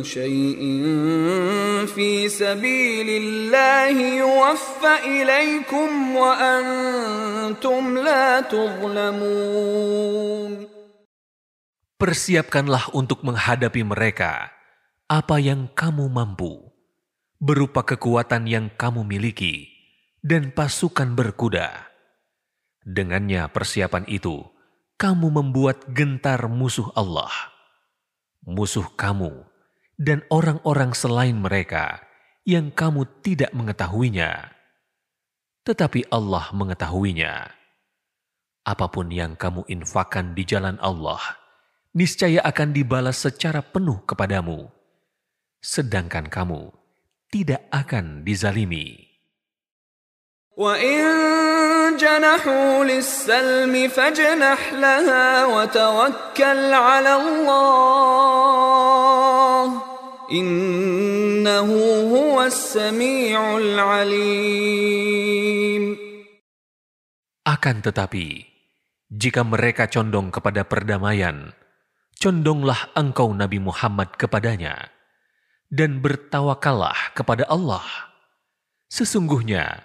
شيء 0.05 0.63
في 1.91 2.29
سبيل 2.29 3.09
الله 3.11 3.97
يوفى 4.23 4.95
إليكم 5.03 6.17
وأنتم 6.17 7.99
لا 7.99 8.41
تظلمون 8.41 9.65
Persiapkanlah 11.95 12.91
untuk 12.93 13.23
menghadapi 13.25 13.81
mereka 13.87 14.51
apa 15.09 15.41
yang 15.41 15.71
kamu 15.73 16.11
mampu, 16.11 16.75
berupa 17.39 17.87
kekuatan 17.87 18.45
yang 18.51 18.67
kamu 18.77 19.07
miliki 19.09 19.73
dan 20.21 20.53
pasukan 20.53 21.17
berkuda. 21.17 21.89
Dengannya 22.85 23.49
persiapan 23.49 24.05
itu, 24.11 24.43
kamu 25.00 25.32
membuat 25.32 25.88
gentar 25.96 26.52
musuh 26.52 26.92
Allah, 26.92 27.32
musuh 28.44 28.84
kamu, 29.00 29.32
dan 29.96 30.28
orang-orang 30.28 30.92
selain 30.92 31.40
mereka 31.40 32.04
yang 32.44 32.68
kamu 32.68 33.08
tidak 33.24 33.56
mengetahuinya. 33.56 34.52
Tetapi 35.64 36.12
Allah 36.12 36.52
mengetahuinya. 36.52 37.48
Apa 38.68 38.92
pun 38.92 39.08
yang 39.08 39.40
kamu 39.40 39.64
infakkan 39.72 40.36
di 40.36 40.44
jalan 40.44 40.76
Allah, 40.84 41.24
niscaya 41.96 42.44
akan 42.44 42.76
dibalas 42.76 43.24
secara 43.24 43.64
penuh 43.64 44.04
kepadamu, 44.04 44.68
sedangkan 45.64 46.28
kamu 46.28 46.76
tidak 47.32 47.64
akan 47.72 48.28
dizalimi. 48.28 49.09
وإن 50.59 51.03
جنحوا 51.99 52.85
للسلم 52.85 53.89
فاجنح 53.89 54.73
لها 54.73 55.47
وتوكل 55.47 56.75
على 56.75 57.13
الله 57.17 58.45
إنه 60.31 61.69
هو 62.15 62.43
السميع 62.43 63.57
العليم 63.59 65.05
Akan 67.45 67.85
tetapi, 67.85 68.41
jika 69.13 69.45
mereka 69.45 69.85
condong 69.85 70.33
kepada 70.33 70.65
perdamaian, 70.65 71.53
condonglah 72.17 72.89
engkau 72.97 73.37
Nabi 73.37 73.61
Muhammad 73.61 74.17
kepadanya, 74.17 74.89
dan 75.69 76.01
bertawakallah 76.01 77.13
kepada 77.13 77.45
Allah. 77.53 77.85
Sesungguhnya, 78.89 79.85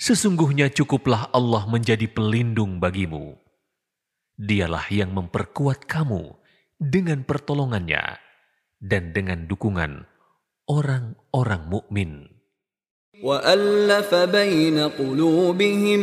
sesungguhnya 0.00 0.72
cukuplah 0.72 1.32
Allah 1.32 1.64
menjadi 1.68 2.06
pelindung 2.08 2.78
bagimu. 2.78 3.36
Dialah 4.36 4.88
yang 4.92 5.16
memperkuat 5.16 5.88
kamu 5.88 6.36
dengan 6.76 7.24
pertolongannya 7.24 8.20
dan 8.76 9.16
dengan 9.16 9.48
dukungan 9.48 10.04
orang-orang 10.68 11.62
mukmin. 11.72 12.12
وألف 13.16 14.14
بين 14.14 14.76
قلوبهم 14.76 16.02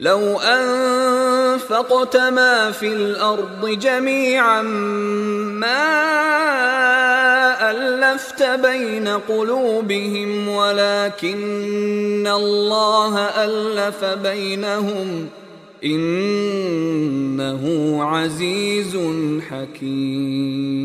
لو 0.00 0.40
أنفقت 0.40 2.16
ما 2.16 2.70
في 2.72 2.92
الأرض 2.92 3.68
جميعا 3.68 4.62
ما 5.60 5.84
ألفت 7.70 8.42
بين 8.42 9.08
قلوبهم 9.08 10.48
ولكن 10.48 12.26
الله 12.26 13.14
ألف 13.20 14.04
بينهم 14.04 15.28
إنه 15.84 17.64
عزيز 18.04 18.96
حكيم 19.50 20.80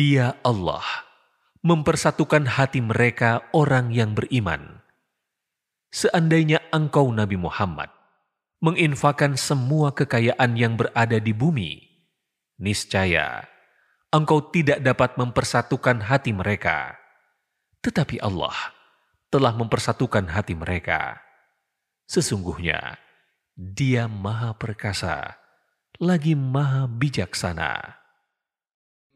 Dia 0.00 0.32
Allah 0.40 0.80
mempersatukan 1.60 2.48
hati 2.56 2.80
mereka 2.80 3.44
orang 3.52 3.92
yang 3.92 4.16
beriman. 4.16 4.73
seandainya 5.95 6.59
engkau 6.75 7.07
Nabi 7.07 7.39
Muhammad 7.39 7.87
menginfakan 8.59 9.39
semua 9.39 9.95
kekayaan 9.95 10.59
yang 10.59 10.75
berada 10.75 11.15
di 11.23 11.31
bumi, 11.31 11.79
niscaya 12.59 13.47
engkau 14.11 14.43
tidak 14.51 14.83
dapat 14.83 15.15
mempersatukan 15.15 16.03
hati 16.03 16.35
mereka. 16.35 16.99
Tetapi 17.79 18.19
Allah 18.19 18.75
telah 19.31 19.55
mempersatukan 19.55 20.31
hati 20.35 20.51
mereka. 20.51 21.19
Sesungguhnya, 22.11 22.99
dia 23.55 24.11
maha 24.11 24.51
perkasa, 24.55 25.39
lagi 25.99 26.35
maha 26.35 26.91
bijaksana. 26.91 28.03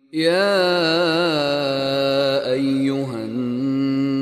Ya 0.09 0.47
ayyuhan 2.49 3.58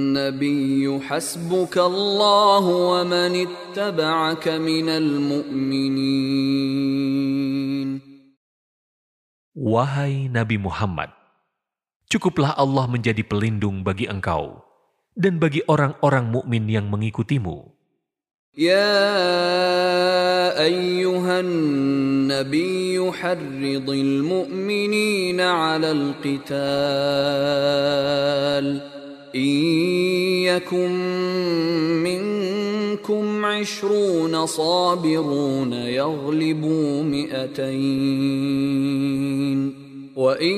النبي 0.06 1.00
حسبك 1.08 1.76
الله 1.78 2.64
ومن 2.66 3.32
اتبعك 3.46 4.48
من 4.48 4.88
المؤمنين 4.88 6.62
Wahai 9.52 10.32
Nabi 10.32 10.56
Muhammad, 10.56 11.12
cukuplah 12.08 12.56
Allah 12.56 12.88
menjadi 12.88 13.20
pelindung 13.20 13.84
bagi 13.84 14.08
engkau 14.08 14.64
dan 15.12 15.36
bagi 15.36 15.60
orang-orang 15.68 16.32
mukmin 16.32 16.64
yang 16.72 16.88
mengikutimu. 16.88 17.72
يا 18.52 19.00
ايها 20.60 21.40
النبي 21.40 23.12
حرض 23.12 23.88
المؤمنين 23.90 25.40
على 25.40 25.90
القتال 25.92 26.52
إن 29.37 29.43
يكن 30.43 30.91
منكم 32.03 33.45
عشرون 33.45 34.45
صابرون 34.45 35.73
يغلبوا 35.73 37.03
مئتين 37.03 38.57
وإن 40.15 40.57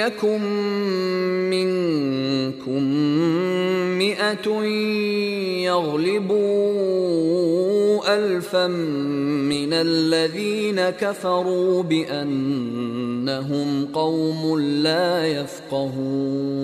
يكن 0.00 0.40
منكم 1.50 2.82
مئة 3.98 4.62
يغلبوا 5.64 7.63
الفا 8.03 8.67
من 9.47 9.71
الذين 9.73 10.79
كفروا 10.89 11.83
بانهم 11.83 13.69
قوم 13.93 14.59
لا 14.59 15.27
يفقهون 15.27 16.59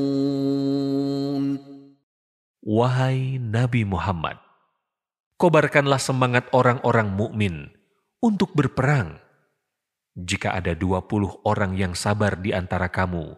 Wahai 2.65 3.37
Nabi 3.37 3.85
Muhammad, 3.85 4.41
kobarkanlah 5.37 6.01
semangat 6.01 6.49
orang-orang 6.49 7.13
mukmin 7.13 7.69
untuk 8.25 8.57
berperang. 8.57 9.21
Jika 10.17 10.57
ada 10.57 10.73
20 10.73 11.45
orang 11.45 11.77
yang 11.77 11.93
sabar 11.93 12.41
di 12.41 12.57
antara 12.57 12.89
kamu, 12.89 13.37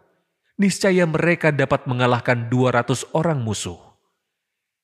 niscaya 0.55 1.03
mereka 1.03 1.51
dapat 1.51 1.84
mengalahkan 1.91 2.47
200 2.47 3.12
orang 3.12 3.43
musuh. 3.43 3.76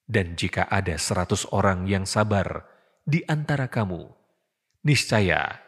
Dan 0.04 0.36
jika 0.36 0.68
ada 0.68 1.00
100 1.00 1.48
orang 1.56 1.88
yang 1.88 2.04
sabar 2.04 2.68
di 3.08 3.20
antara 3.28 3.68
kamu, 3.68 4.08
niscaya 4.88 5.60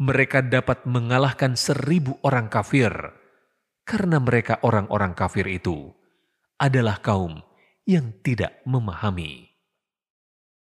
mereka 0.00 0.42
dapat 0.42 0.84
mengalahkan 0.84 1.54
seribu 1.54 2.18
orang 2.26 2.50
kafir, 2.50 2.92
karena 3.86 4.18
mereka 4.18 4.60
orang-orang 4.66 5.14
kafir 5.14 5.46
itu 5.48 5.92
adalah 6.58 6.98
kaum 7.00 7.40
yang 7.86 8.12
tidak 8.24 8.60
memahami. 8.64 9.54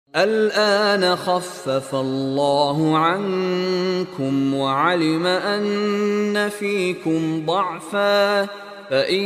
الآن 0.08 1.04
خفف 1.16 1.94
الله 1.94 2.98
عنكم 2.98 4.54
وعلم 4.54 5.26
أن 5.26 6.48
فيكم 6.48 7.46
ضعفا 7.46 8.48
فإن 8.90 9.24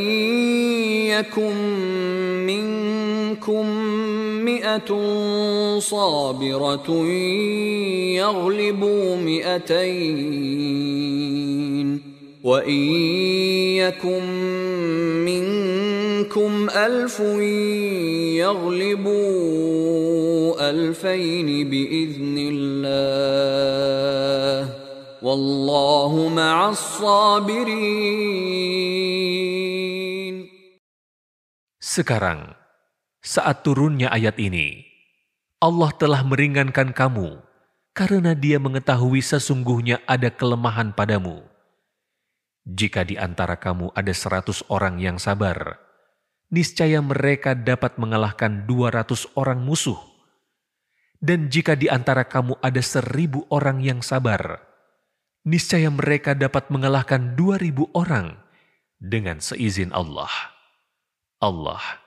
يكن 1.06 1.54
منكم 2.46 2.95
مئة 4.45 4.89
صابرة 5.79 6.89
يغلبوا 8.15 9.15
مئتين. 9.15 10.77
وإن 12.47 12.83
يكن 13.75 14.23
منكم 15.27 16.69
ألف 16.69 17.19
يغلبوا 18.39 19.19
ألفين 20.69 21.69
بإذن 21.69 22.37
الله 22.53 23.27
والله 25.19 26.29
مع 26.35 26.69
الصابرين. 26.69 27.97
Sekarang, 31.83 32.55
saat 33.27 33.67
turunnya 33.67 34.07
ayat 34.07 34.39
ini, 34.39 34.87
Allah 35.59 35.91
telah 35.99 36.23
meringankan 36.23 36.95
kamu 36.95 37.43
karena 37.91 38.31
dia 38.31 38.55
mengetahui 38.55 39.19
sesungguhnya 39.19 39.99
ada 40.07 40.31
kelemahan 40.31 40.95
padamu. 40.95 41.43
Jika 42.63 43.03
di 43.03 43.19
antara 43.19 43.59
kamu 43.59 43.91
ada 43.91 44.13
seratus 44.15 44.63
orang 44.71 45.03
yang 45.03 45.19
sabar, 45.19 45.75
niscaya 46.47 47.03
mereka 47.03 47.51
dapat 47.51 47.99
mengalahkan 47.99 48.63
dua 48.63 48.95
ratus 48.95 49.27
orang 49.35 49.59
musuh. 49.59 49.99
Dan 51.19 51.51
jika 51.51 51.75
di 51.75 51.91
antara 51.91 52.23
kamu 52.23 52.55
ada 52.63 52.79
seribu 52.79 53.43
orang 53.51 53.83
yang 53.83 53.99
sabar, 53.99 54.63
niscaya 55.43 55.91
mereka 55.91 56.31
dapat 56.31 56.71
mengalahkan 56.71 57.35
dua 57.35 57.59
ribu 57.59 57.91
orang 57.91 58.39
dengan 59.01 59.43
seizin 59.43 59.91
Allah. 59.91 60.31
Allah 61.41 62.06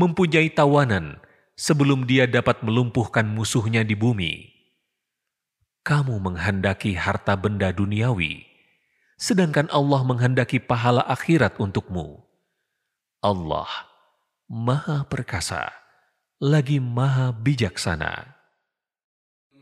mempunyai 0.00 0.48
tawanan 0.48 1.20
sebelum 1.60 2.08
dia 2.08 2.24
dapat 2.24 2.64
melumpuhkan 2.64 3.28
musuhnya 3.28 3.84
di 3.84 3.92
bumi. 3.92 4.48
Kamu 5.84 6.16
menghendaki 6.24 6.96
harta 6.96 7.36
benda 7.36 7.68
duniawi, 7.68 8.48
sedangkan 9.20 9.68
Allah 9.68 10.00
menghendaki 10.00 10.56
pahala 10.56 11.04
akhirat 11.04 11.60
untukmu. 11.60 12.24
Allah 13.20 13.68
Maha 14.48 15.04
Perkasa, 15.04 15.68
lagi 16.40 16.80
Maha 16.80 17.36
Bijaksana. 17.36 18.39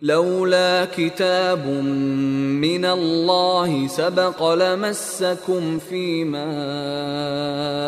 لولا 0.04 0.92
كتاب 0.92 1.64
من 2.60 2.84
الله 2.84 3.88
سبق 3.88 4.36
لمسكم 4.36 5.80
فيما 5.80 6.50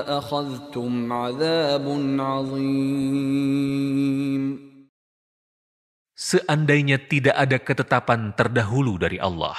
أخذتم 0.08 0.92
عذاب 1.14 1.86
عظيم 2.20 3.76
Seandainya 6.16 6.96
tidak 7.06 7.36
ada 7.38 7.60
ketetapan 7.60 8.34
terdahulu 8.34 8.98
dari 8.98 9.20
Allah, 9.22 9.54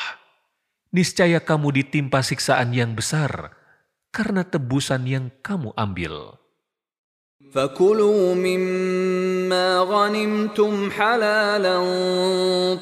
niscaya 0.91 1.39
kamu 1.39 1.71
ditimpa 1.79 2.25
siksaan 2.25 2.73
yang 2.73 2.97
besar 2.97 3.53
karena 4.11 4.43
tebusan 4.43 5.07
yang 5.07 5.29
kamu 5.45 5.77
ambil. 5.77 6.40
فكلوا 7.57 8.35
مما 8.35 9.79
غنمتم 9.79 10.91
حلالا 10.91 11.79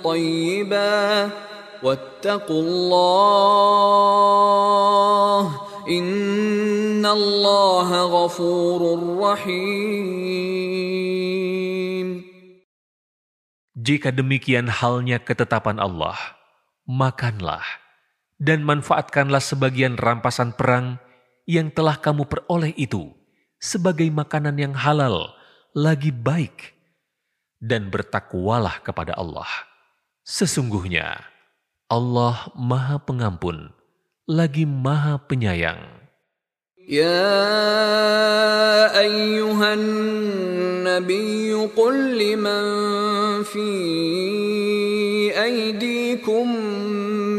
طيبا 0.04 1.30
واتقوا 1.82 2.62
الله 2.62 4.10
إن 5.88 7.06
الله 7.06 7.88
غفور 8.02 8.80
رحيم 9.20 10.64
Jika 13.84 14.16
demikian 14.16 14.72
halnya 14.72 15.20
ketetapan 15.20 15.76
Allah, 15.76 16.16
makanlah 16.88 17.60
dan 18.40 18.64
manfaatkanlah 18.64 19.44
sebagian 19.44 20.00
rampasan 20.00 20.56
perang 20.56 20.96
yang 21.44 21.68
telah 21.68 22.00
kamu 22.00 22.24
peroleh 22.24 22.72
itu 22.80 23.12
sebagai 23.58 24.06
makanan 24.12 24.56
yang 24.60 24.74
halal, 24.76 25.32
lagi 25.72 26.12
baik, 26.12 26.76
dan 27.62 27.88
bertakwalah 27.88 28.82
kepada 28.84 29.16
Allah. 29.16 29.48
Sesungguhnya 30.24 31.20
Allah 31.88 32.48
Maha 32.56 33.00
Pengampun, 33.00 33.72
lagi 34.28 34.64
Maha 34.68 35.20
Penyayang. 35.20 36.04
يا 36.84 37.32
ايها 39.00 39.74
النبي 39.74 41.54
قل 41.72 41.96
لمن 42.18 42.64
في 43.42 43.70
ايديكم 45.42 46.48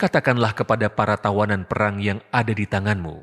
katakanlah 0.00 0.56
kepada 0.56 0.88
para 0.88 1.20
tawanan 1.20 1.68
perang 1.68 2.00
yang 2.00 2.24
ada 2.32 2.56
di 2.56 2.64
tanganmu, 2.64 3.20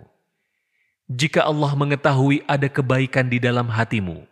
jika 1.10 1.42
Allah 1.42 1.74
mengetahui 1.74 2.46
ada 2.46 2.70
kebaikan 2.70 3.26
di 3.26 3.42
dalam 3.42 3.66
hatimu, 3.66 4.30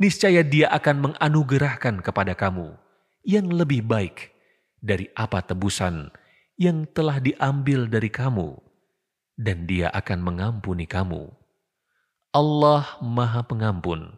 niscaya 0.00 0.40
Dia 0.40 0.72
akan 0.72 1.12
menganugerahkan 1.12 2.00
kepada 2.00 2.32
kamu 2.32 2.72
yang 3.28 3.52
lebih 3.52 3.84
baik 3.84 4.32
dari 4.80 5.12
apa 5.12 5.44
tebusan 5.44 6.08
yang 6.56 6.88
telah 6.88 7.20
diambil 7.20 7.84
dari 7.84 8.08
kamu, 8.08 8.56
dan 9.36 9.68
Dia 9.68 9.92
akan 9.92 10.24
mengampuni 10.24 10.88
kamu. 10.88 11.28
Allah 12.32 12.96
Maha 13.04 13.44
Pengampun, 13.44 14.16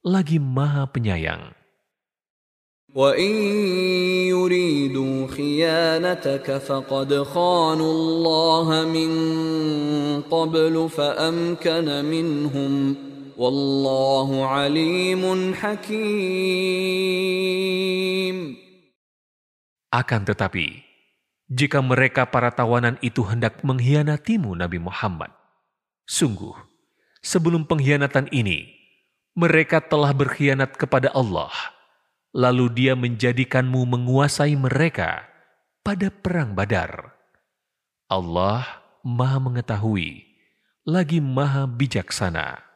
lagi 0.00 0.40
Maha 0.40 0.88
Penyayang. 0.88 1.63
وَإِن 2.93 3.33
يُرِيدُوا 4.33 5.27
خِيَانَتَكَ 5.29 6.57
فَقَدْ 6.57 7.23
خَانُوا 7.23 7.91
اللَّهَ 7.93 8.67
مِن 8.89 9.11
قَبْلُ 10.25 10.89
فَأَمْكَنَ 10.89 11.87
مِنْهُمْ 12.05 12.95
وَاللَّهُ 13.37 14.29
عَلِيمٌ 14.45 15.53
حَكِيمٌ 15.53 16.67
Akan 19.93 20.25
tetapi, 20.25 20.81
jika 21.45 21.85
mereka 21.85 22.25
para 22.25 22.49
tawanan 22.49 22.97
itu 23.05 23.21
hendak 23.21 23.61
mengkhianatimu 23.61 24.57
Nabi 24.57 24.81
Muhammad, 24.81 25.29
sungguh, 26.09 26.57
sebelum 27.21 27.69
pengkhianatan 27.69 28.33
ini, 28.33 28.65
mereka 29.37 29.77
telah 29.77 30.09
berkhianat 30.09 30.73
kepada 30.73 31.13
Allah 31.13 31.53
lalu 32.33 32.69
dia 32.73 32.93
menjadikanmu 32.93 33.85
menguasai 33.85 34.53
mereka 34.53 35.25
pada 35.81 36.13
perang 36.13 36.53
badar. 36.53 37.13
Allah 38.09 38.85
maha 39.05 39.37
mengetahui, 39.41 40.25
lagi 40.85 41.21
maha 41.21 41.65
bijaksana. 41.69 42.69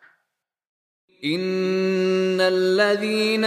إن 1.23 2.36
الذين 2.41 3.45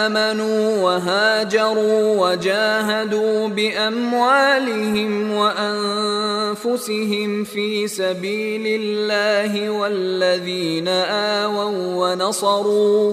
آمنوا 0.00 0.82
وهاجروا 0.82 2.00
وجاهدوا 2.16 3.48
بأموالهم 3.48 5.32
وأنفسهم 5.32 6.64
في 7.44 7.88
سبيل 7.88 8.80
الله 8.80 9.70
والذين 9.70 10.88
آووا 11.44 11.76
ونصروا 12.00 13.12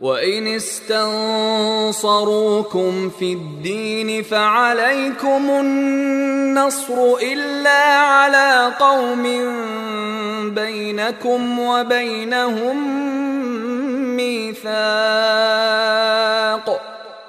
وإن 0.00 0.46
استنصروكم 0.46 1.10
في 3.10 3.32
الدين 3.32 4.22
فعليكم 4.22 5.42
النصر 5.50 7.14
إلا 7.22 7.82
على 7.98 8.72
قوم 8.80 9.22
بينكم 10.54 11.58
وبينهم 11.58 12.76
ميثاق 14.16 14.74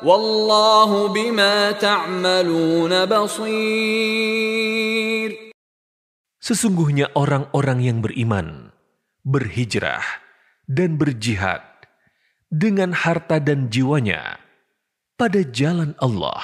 والله 0.04 1.08
بما 1.08 1.72
تعملون 1.72 3.06
بصير 3.06 4.26
Sesungguhnya 6.46 7.10
orang-orang 7.18 7.82
yang 7.82 8.06
beriman, 8.06 8.70
berhijrah, 9.26 10.06
dan 10.70 10.94
berjihad 11.02 11.69
dengan 12.51 12.91
harta 12.91 13.39
dan 13.39 13.71
jiwanya 13.71 14.43
pada 15.15 15.47
jalan 15.47 15.95
Allah, 16.03 16.43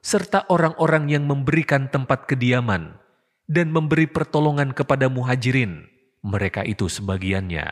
serta 0.00 0.48
orang-orang 0.48 1.12
yang 1.12 1.28
memberikan 1.28 1.92
tempat 1.92 2.24
kediaman 2.24 2.96
dan 3.44 3.68
memberi 3.68 4.08
pertolongan 4.08 4.72
kepada 4.72 5.12
muhajirin, 5.12 5.84
mereka 6.24 6.64
itu 6.64 6.88
sebagiannya 6.88 7.68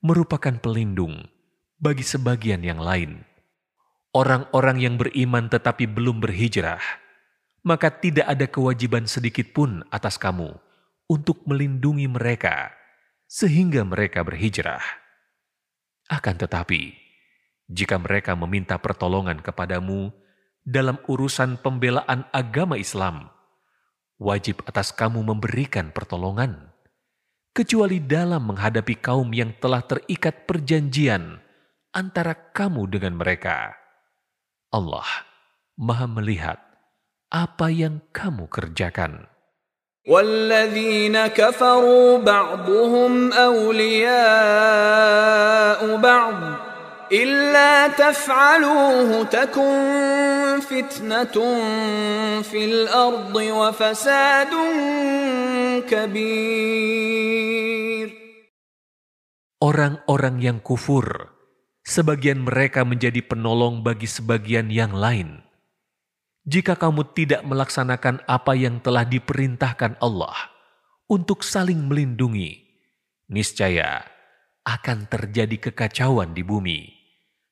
merupakan 0.00 0.56
pelindung 0.56 1.28
bagi 1.76 2.00
sebagian 2.00 2.64
yang 2.64 2.80
lain. 2.80 3.20
Orang-orang 4.16 4.80
yang 4.80 4.94
beriman 4.96 5.52
tetapi 5.52 5.84
belum 5.84 6.24
berhijrah, 6.24 6.80
maka 7.66 7.92
tidak 7.92 8.32
ada 8.32 8.48
kewajiban 8.48 9.04
sedikit 9.04 9.52
pun 9.52 9.84
atas 9.92 10.16
kamu 10.16 10.56
untuk 11.10 11.44
melindungi 11.44 12.08
mereka 12.08 12.72
sehingga 13.28 13.84
mereka 13.84 14.24
berhijrah. 14.24 15.03
Akan 16.08 16.36
tetapi, 16.36 16.92
jika 17.68 17.96
mereka 17.96 18.36
meminta 18.36 18.76
pertolongan 18.76 19.40
kepadamu 19.40 20.12
dalam 20.64 21.00
urusan 21.08 21.60
pembelaan 21.60 22.28
agama 22.32 22.76
Islam, 22.76 23.32
wajib 24.20 24.64
atas 24.68 24.92
kamu 24.92 25.24
memberikan 25.24 25.92
pertolongan, 25.92 26.72
kecuali 27.56 28.00
dalam 28.04 28.48
menghadapi 28.48 29.00
kaum 29.00 29.32
yang 29.32 29.56
telah 29.60 29.80
terikat 29.84 30.44
perjanjian 30.44 31.40
antara 31.94 32.34
kamu 32.52 32.90
dengan 32.90 33.16
mereka. 33.16 33.72
Allah 34.74 35.06
Maha 35.78 36.06
Melihat 36.10 36.58
apa 37.30 37.70
yang 37.70 38.02
kamu 38.14 38.46
kerjakan. 38.50 39.33
والذين 40.09 41.27
كفروا 41.27 42.17
بعضهم 42.17 43.33
أولياء 43.33 44.09
بعض 45.95 46.35
إلا 47.11 47.87
تفعلوه 47.87 49.23
تكن 49.23 49.73
فتنة 50.61 51.35
في 52.41 52.65
الأرض 52.65 53.35
وفساد 53.35 54.53
كبير 55.89 57.39
Orang-orang 59.59 60.39
yang 60.39 60.63
kufur, 60.63 61.35
sebagian 61.83 62.47
mereka 62.47 62.87
menjadi 62.87 63.19
penolong 63.19 63.83
bagi 63.83 64.07
sebagian 64.07 64.71
yang 64.71 64.95
lain. 64.95 65.42
Jika 66.49 66.73
kamu 66.79 67.13
tidak 67.13 67.45
melaksanakan 67.45 68.25
apa 68.25 68.57
yang 68.57 68.81
telah 68.81 69.05
diperintahkan 69.05 70.01
Allah 70.01 70.33
untuk 71.05 71.45
saling 71.45 71.85
melindungi, 71.85 72.57
niscaya 73.29 74.01
akan 74.65 75.05
terjadi 75.05 75.69
kekacauan 75.69 76.33
di 76.33 76.41
bumi 76.41 76.89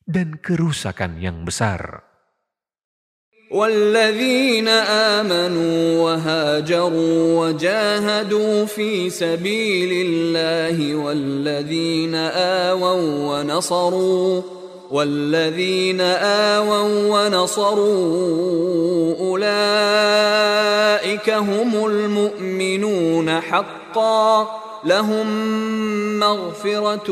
dan 0.02 0.40
kerusakan 0.42 1.22
yang 1.22 1.46
besar. 1.46 2.08
والذين 3.48 4.68
آمنوا 4.68 6.04
وهاجروا 6.04 7.20
وجاهدوا 7.40 8.64
في 8.64 9.10
سبيل 9.10 10.06
الله 10.06 10.76
والذين 10.94 12.14
آووا 12.68 13.00
ونصروا 13.40 14.42
والذين 14.92 16.00
آووا 16.00 16.88
ونصروا 17.12 17.96
أولئك 19.20 20.50
هم 21.30 21.86
المؤمنون 21.86 23.40
حقا 23.40 24.60
لهم 24.84 25.26
مغفرة 26.18 27.10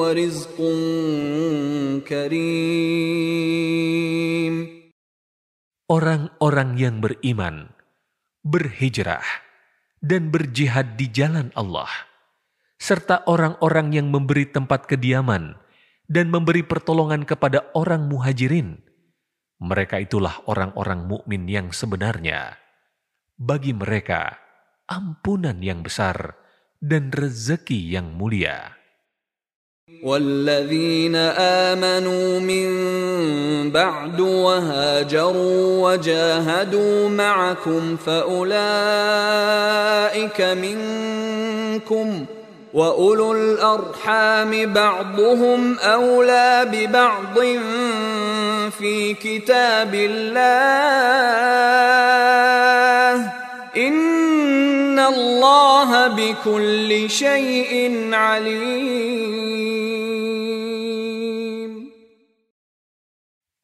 ورزق 0.00 0.56
كريم 2.08 3.74
Orang-orang 5.84 6.80
yang 6.80 7.04
beriman 7.04 7.68
berhijrah 8.40 9.20
dan 10.00 10.32
berjihad 10.32 10.96
di 10.96 11.12
jalan 11.12 11.52
Allah, 11.52 11.92
serta 12.80 13.20
orang-orang 13.28 13.92
yang 13.92 14.08
memberi 14.08 14.48
tempat 14.48 14.88
kediaman 14.88 15.60
dan 16.08 16.28
memberi 16.28 16.62
pertolongan 16.64 17.24
kepada 17.24 17.72
orang 17.72 18.06
muhajirin. 18.08 18.80
Mereka 19.62 20.04
itulah 20.04 20.44
orang-orang 20.44 21.08
mukmin 21.08 21.48
yang 21.48 21.72
sebenarnya. 21.72 22.60
Bagi 23.34 23.72
mereka, 23.72 24.36
ampunan 24.86 25.58
yang 25.64 25.80
besar 25.80 26.36
dan 26.78 27.08
rezeki 27.10 27.96
yang 27.96 28.12
mulia. 28.14 28.74
والذين 30.02 31.16
آمنوا 31.70 32.40
من 32.40 32.66
بعد 33.70 34.20
وهاجروا 34.20 35.90
وجاهدوا 35.92 37.08
معكم 37.08 37.96
فأولئك 37.96 38.40
منكم 40.40 42.26
وأولو 42.74 43.32
الأرحام 43.32 44.72
بعضهم 44.72 45.78
أولى 45.78 46.66
ببعض 46.72 47.38
في 48.74 49.14
كتاب 49.14 49.94
الله 49.94 50.74
إن 53.76 54.98
الله 54.98 55.90
بكل 56.08 57.10
شيء 57.10 57.72
عليم 58.10 59.84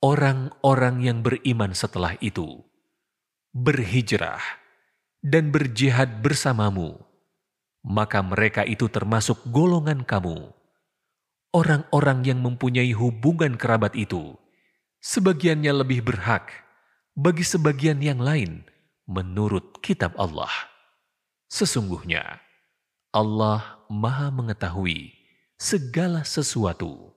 Orang-orang 0.01 1.05
yang 1.05 1.21
beriman 1.21 1.77
setelah 1.77 2.17
itu 2.25 2.65
berhijrah 3.53 4.41
dan 5.21 5.53
berjihad 5.53 6.25
bersamamu, 6.25 6.97
maka 7.86 8.26
mereka 8.26 8.66
itu 8.66 8.90
termasuk 8.90 9.46
golongan 9.54 10.02
kamu. 10.02 10.50
Orang-orang 11.54 12.26
yang 12.26 12.42
mempunyai 12.42 12.92
hubungan 12.98 13.56
kerabat 13.56 13.94
itu, 13.94 14.36
sebagiannya 15.06 15.86
lebih 15.86 16.04
berhak 16.04 16.50
bagi 17.16 17.46
sebagian 17.48 18.04
yang 18.04 18.20
lain 18.20 18.68
menurut 19.08 19.80
kitab 19.80 20.18
Allah. 20.20 20.52
Sesungguhnya 21.48 22.44
Allah 23.16 23.80
Maha 23.88 24.34
Mengetahui 24.34 25.16
segala 25.56 26.28
sesuatu. 26.28 27.15